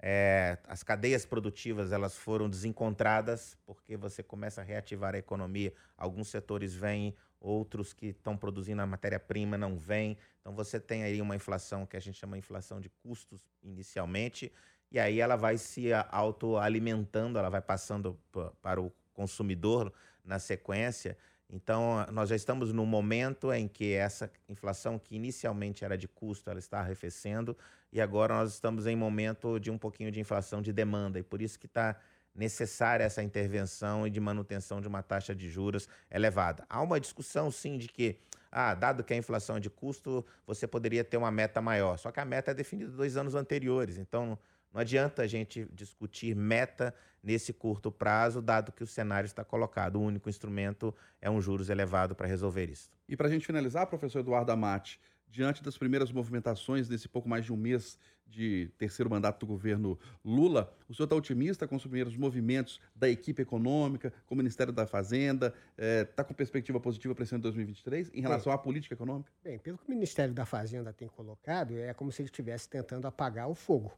é, 0.03 0.57
as 0.67 0.83
cadeias 0.83 1.27
produtivas 1.27 1.93
elas 1.93 2.17
foram 2.17 2.49
desencontradas 2.49 3.57
porque 3.67 3.99
você 3.99 4.23
começa 4.23 4.63
a 4.63 4.65
reativar 4.65 5.15
a 5.15 5.19
economia. 5.19 5.75
Alguns 5.97 6.29
setores 6.29 6.75
vêm, 6.75 7.15
outros 7.39 7.93
que 7.93 8.07
estão 8.07 8.35
produzindo 8.35 8.81
a 8.81 8.87
matéria-prima 8.87 9.59
não 9.59 9.77
vêm. 9.79 10.17
Então 10.41 10.55
você 10.55 10.81
tem 10.81 11.03
aí 11.05 11.21
uma 11.21 11.37
inflação 11.37 11.85
que 11.85 11.99
a 11.99 12.01
gente 12.01 12.19
chama 12.19 12.33
de 12.37 12.39
inflação 12.39 12.81
de 12.81 12.89
custos 12.89 13.43
inicialmente, 13.63 14.51
e 14.91 14.99
aí 14.99 15.21
ela 15.21 15.37
vai 15.37 15.57
se 15.57 15.91
autoalimentando, 16.11 17.39
ela 17.39 17.49
vai 17.49 17.63
passando 17.63 18.19
para 18.61 18.81
o 18.81 18.93
consumidor 19.13 19.93
na 20.25 20.39
sequência. 20.39 21.17
Então, 21.49 22.07
nós 22.13 22.29
já 22.29 22.37
estamos 22.37 22.73
no 22.73 22.87
momento 22.87 23.53
em 23.53 23.67
que 23.67 23.93
essa 23.93 24.31
inflação, 24.49 24.99
que 24.99 25.17
inicialmente 25.17 25.85
era 25.85 25.99
de 25.99 26.07
custo, 26.07 26.49
ela 26.49 26.59
está 26.59 26.79
arrefecendo, 26.79 27.57
e 27.93 28.01
agora 28.01 28.35
nós 28.35 28.53
estamos 28.53 28.87
em 28.87 28.95
momento 28.95 29.59
de 29.59 29.71
um 29.71 29.77
pouquinho 29.77 30.13
de 30.13 30.21
inflação 30.21 30.63
de 30.63 30.73
demanda, 30.73 31.19
e 31.19 31.23
por 31.23 31.43
isso 31.43 31.59
que 31.59 31.67
está 31.67 31.97
necessária 32.33 33.03
essa 33.03 33.23
intervenção 33.23 34.07
e 34.07 34.11
de 34.11 34.21
manutenção 34.21 34.81
de 34.81 34.87
uma 34.87 35.03
taxa 35.03 35.35
de 35.35 35.51
juros 35.51 35.89
elevada. 36.09 36.65
Há 36.69 36.81
uma 36.81 37.01
discussão, 37.01 37.51
sim, 37.51 37.77
de 37.77 37.89
que, 37.89 38.19
ah, 38.53 38.75
dado 38.75 39.03
que 39.03 39.13
a 39.13 39.17
inflação 39.17 39.57
é 39.57 39.61
de 39.61 39.69
custo, 39.69 40.25
você 40.47 40.67
poderia 40.69 41.03
ter 41.03 41.17
uma 41.17 41.33
meta 41.33 41.61
maior. 41.61 41.99
Só 41.99 42.13
que 42.13 42.21
a 42.21 42.25
meta 42.25 42.53
é 42.53 42.55
definida 42.55 42.93
dois 42.93 43.17
anos 43.17 43.35
anteriores, 43.35 43.99
então 43.99 44.39
não 44.73 44.81
adianta 44.81 45.23
a 45.23 45.27
gente 45.27 45.69
discutir 45.73 46.35
meta 46.35 46.95
nesse 47.23 47.53
curto 47.53 47.91
prazo, 47.91 48.41
dado 48.41 48.73
que 48.73 48.83
o 48.83 48.87
cenário 48.87 49.27
está 49.27 49.45
colocado. 49.45 49.97
O 49.97 50.03
único 50.03 50.29
instrumento 50.29 50.95
é 51.21 51.31
um 51.31 51.41
juros 51.41 51.69
elevado 51.69 52.15
para 52.15 52.27
resolver 52.27 52.71
isso. 52.71 52.91
E 53.09 53.17
para 53.17 53.27
a 53.27 53.31
gente 53.31 53.47
finalizar, 53.47 53.87
professor 53.87 54.21
Eduardo 54.21 54.53
Amati, 54.53 55.01
diante 55.29 55.63
das 55.63 55.77
primeiras 55.77 56.11
movimentações 56.11 56.89
desse 56.89 57.09
pouco 57.09 57.29
mais 57.29 57.45
de 57.45 57.53
um 57.53 57.57
mês 57.57 57.99
de 58.27 58.71
terceiro 58.79 59.11
mandato 59.11 59.41
do 59.41 59.47
governo 59.47 59.99
Lula, 60.25 60.73
o 60.89 60.95
senhor 60.95 61.05
está 61.05 61.17
otimista 61.17 61.67
com 61.67 61.75
os 61.75 61.83
primeiros 61.83 62.17
movimentos 62.17 62.81
da 62.95 63.09
equipe 63.09 63.43
econômica, 63.43 64.13
com 64.25 64.35
o 64.35 64.39
Ministério 64.39 64.73
da 64.73 64.87
Fazenda? 64.87 65.53
Está 65.77 66.23
é, 66.23 66.25
com 66.25 66.33
perspectiva 66.33 66.79
positiva 66.79 67.13
para 67.13 67.25
esse 67.25 67.35
ano 67.35 67.41
de 67.41 67.49
2023 67.49 68.11
em 68.15 68.21
relação 68.21 68.53
Bem, 68.53 68.55
à 68.55 68.59
política 68.59 68.95
econômica? 68.95 69.33
Bem, 69.43 69.59
pelo 69.59 69.79
que 69.79 69.89
o 69.89 69.91
Ministério 69.91 70.33
da 70.33 70.47
Fazenda 70.47 70.93
tem 70.93 71.09
colocado, 71.09 71.77
é 71.77 71.93
como 71.93 72.13
se 72.13 72.23
ele 72.23 72.29
estivesse 72.29 72.69
tentando 72.69 73.07
apagar 73.07 73.49
o 73.49 73.55
fogo. 73.55 73.93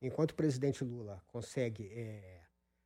Enquanto 0.00 0.30
o 0.30 0.34
presidente 0.34 0.84
Lula 0.84 1.22
consegue 1.26 1.90
é, 1.92 2.40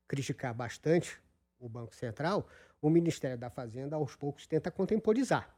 criticar 0.08 0.54
bastante 0.54 1.20
o 1.58 1.68
Banco 1.68 1.94
Central, 1.94 2.48
o 2.80 2.90
Ministério 2.90 3.38
da 3.38 3.50
Fazenda, 3.50 3.96
aos 3.96 4.16
poucos, 4.16 4.46
tenta 4.46 4.70
contemporizar. 4.70 5.54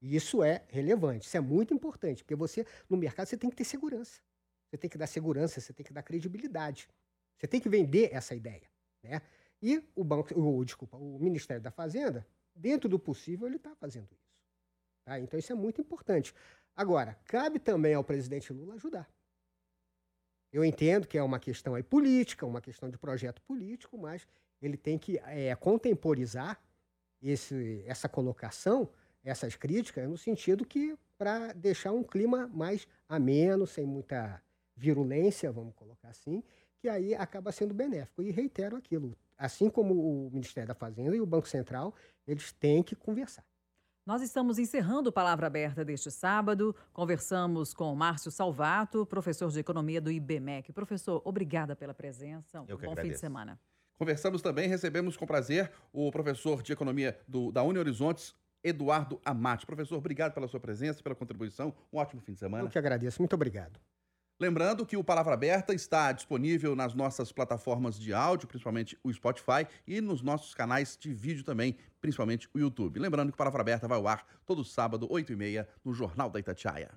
E 0.00 0.14
isso 0.14 0.42
é 0.42 0.64
relevante, 0.68 1.26
isso 1.26 1.36
é 1.36 1.40
muito 1.40 1.74
importante, 1.74 2.22
porque 2.22 2.36
você, 2.36 2.64
no 2.88 2.96
mercado, 2.96 3.26
você 3.26 3.36
tem 3.36 3.50
que 3.50 3.56
ter 3.56 3.64
segurança. 3.64 4.20
Você 4.68 4.76
tem 4.76 4.88
que 4.88 4.96
dar 4.96 5.06
segurança, 5.06 5.60
você 5.60 5.72
tem 5.72 5.84
que 5.84 5.92
dar 5.92 6.02
credibilidade. 6.02 6.88
Você 7.36 7.46
tem 7.46 7.60
que 7.60 7.68
vender 7.68 8.10
essa 8.12 8.34
ideia. 8.34 8.68
Né? 9.02 9.20
E 9.62 9.82
o 9.94 10.04
banco, 10.04 10.38
o, 10.38 10.64
desculpa, 10.64 10.96
o 10.96 11.18
Ministério 11.18 11.62
da 11.62 11.70
Fazenda, 11.70 12.26
dentro 12.54 12.88
do 12.88 12.98
possível, 12.98 13.46
ele 13.46 13.56
está 13.56 13.74
fazendo 13.74 14.08
isso. 14.12 14.28
Tá? 15.04 15.18
Então 15.18 15.38
isso 15.38 15.52
é 15.52 15.54
muito 15.54 15.80
importante. 15.80 16.34
Agora, 16.76 17.18
cabe 17.24 17.58
também 17.58 17.94
ao 17.94 18.04
presidente 18.04 18.52
Lula 18.52 18.74
ajudar. 18.74 19.08
Eu 20.52 20.64
entendo 20.64 21.06
que 21.06 21.18
é 21.18 21.22
uma 21.22 21.38
questão 21.38 21.74
aí 21.74 21.82
política, 21.82 22.46
uma 22.46 22.60
questão 22.60 22.88
de 22.88 22.96
projeto 22.96 23.40
político, 23.42 23.98
mas 23.98 24.26
ele 24.60 24.76
tem 24.76 24.98
que 24.98 25.18
é, 25.18 25.54
contemporizar 25.54 26.60
esse, 27.22 27.84
essa 27.86 28.08
colocação, 28.08 28.88
essas 29.22 29.56
críticas, 29.56 30.08
no 30.08 30.16
sentido 30.16 30.64
que 30.64 30.96
para 31.18 31.52
deixar 31.52 31.92
um 31.92 32.02
clima 32.02 32.46
mais 32.46 32.86
ameno, 33.08 33.66
sem 33.66 33.84
muita 33.84 34.42
virulência, 34.76 35.50
vamos 35.50 35.74
colocar 35.74 36.08
assim, 36.08 36.42
que 36.78 36.88
aí 36.88 37.14
acaba 37.14 37.50
sendo 37.50 37.74
benéfico. 37.74 38.22
E 38.22 38.30
reitero 38.30 38.76
aquilo, 38.76 39.16
assim 39.36 39.68
como 39.68 39.94
o 39.94 40.30
Ministério 40.30 40.68
da 40.68 40.74
Fazenda 40.74 41.16
e 41.16 41.20
o 41.20 41.26
Banco 41.26 41.48
Central, 41.48 41.94
eles 42.26 42.52
têm 42.52 42.82
que 42.82 42.94
conversar. 42.94 43.44
Nós 44.08 44.22
estamos 44.22 44.58
encerrando 44.58 45.12
Palavra 45.12 45.48
Aberta 45.48 45.84
deste 45.84 46.10
sábado. 46.10 46.74
Conversamos 46.94 47.74
com 47.74 47.94
Márcio 47.94 48.30
Salvato, 48.30 49.04
professor 49.04 49.50
de 49.50 49.60
Economia 49.60 50.00
do 50.00 50.10
IBMEC. 50.10 50.72
Professor, 50.72 51.20
obrigada 51.26 51.76
pela 51.76 51.92
presença. 51.92 52.62
Um 52.62 52.64
Eu 52.66 52.78
que 52.78 52.86
bom 52.86 52.92
agradeço. 52.92 53.06
fim 53.06 53.12
de 53.12 53.20
semana. 53.20 53.60
Conversamos 53.98 54.40
também, 54.40 54.66
recebemos 54.66 55.14
com 55.14 55.26
prazer 55.26 55.70
o 55.92 56.10
professor 56.10 56.62
de 56.62 56.72
Economia 56.72 57.20
do, 57.28 57.52
da 57.52 57.62
Uni 57.62 57.78
Horizontes, 57.78 58.34
Eduardo 58.64 59.20
Amati. 59.22 59.66
Professor, 59.66 59.98
obrigado 59.98 60.32
pela 60.32 60.48
sua 60.48 60.58
presença, 60.58 61.02
pela 61.02 61.14
contribuição. 61.14 61.74
Um 61.92 61.98
ótimo 61.98 62.22
fim 62.22 62.32
de 62.32 62.38
semana. 62.38 62.64
Eu 62.64 62.70
que 62.70 62.78
agradeço. 62.78 63.20
Muito 63.20 63.34
obrigado. 63.34 63.78
Lembrando 64.40 64.86
que 64.86 64.96
o 64.96 65.02
Palavra 65.02 65.34
Aberta 65.34 65.74
está 65.74 66.12
disponível 66.12 66.76
nas 66.76 66.94
nossas 66.94 67.32
plataformas 67.32 67.98
de 67.98 68.14
áudio, 68.14 68.46
principalmente 68.46 68.96
o 69.02 69.12
Spotify, 69.12 69.66
e 69.84 70.00
nos 70.00 70.22
nossos 70.22 70.54
canais 70.54 70.96
de 70.96 71.12
vídeo 71.12 71.42
também, 71.42 71.76
principalmente 72.00 72.48
o 72.54 72.58
YouTube. 72.60 73.00
Lembrando 73.00 73.30
que 73.30 73.34
o 73.34 73.36
Palavra 73.36 73.62
Aberta 73.62 73.88
vai 73.88 73.98
ao 73.98 74.06
ar 74.06 74.24
todo 74.46 74.64
sábado, 74.64 75.08
8h30, 75.08 75.66
no 75.84 75.92
Jornal 75.92 76.30
da 76.30 76.38
Itatiaia. 76.38 76.86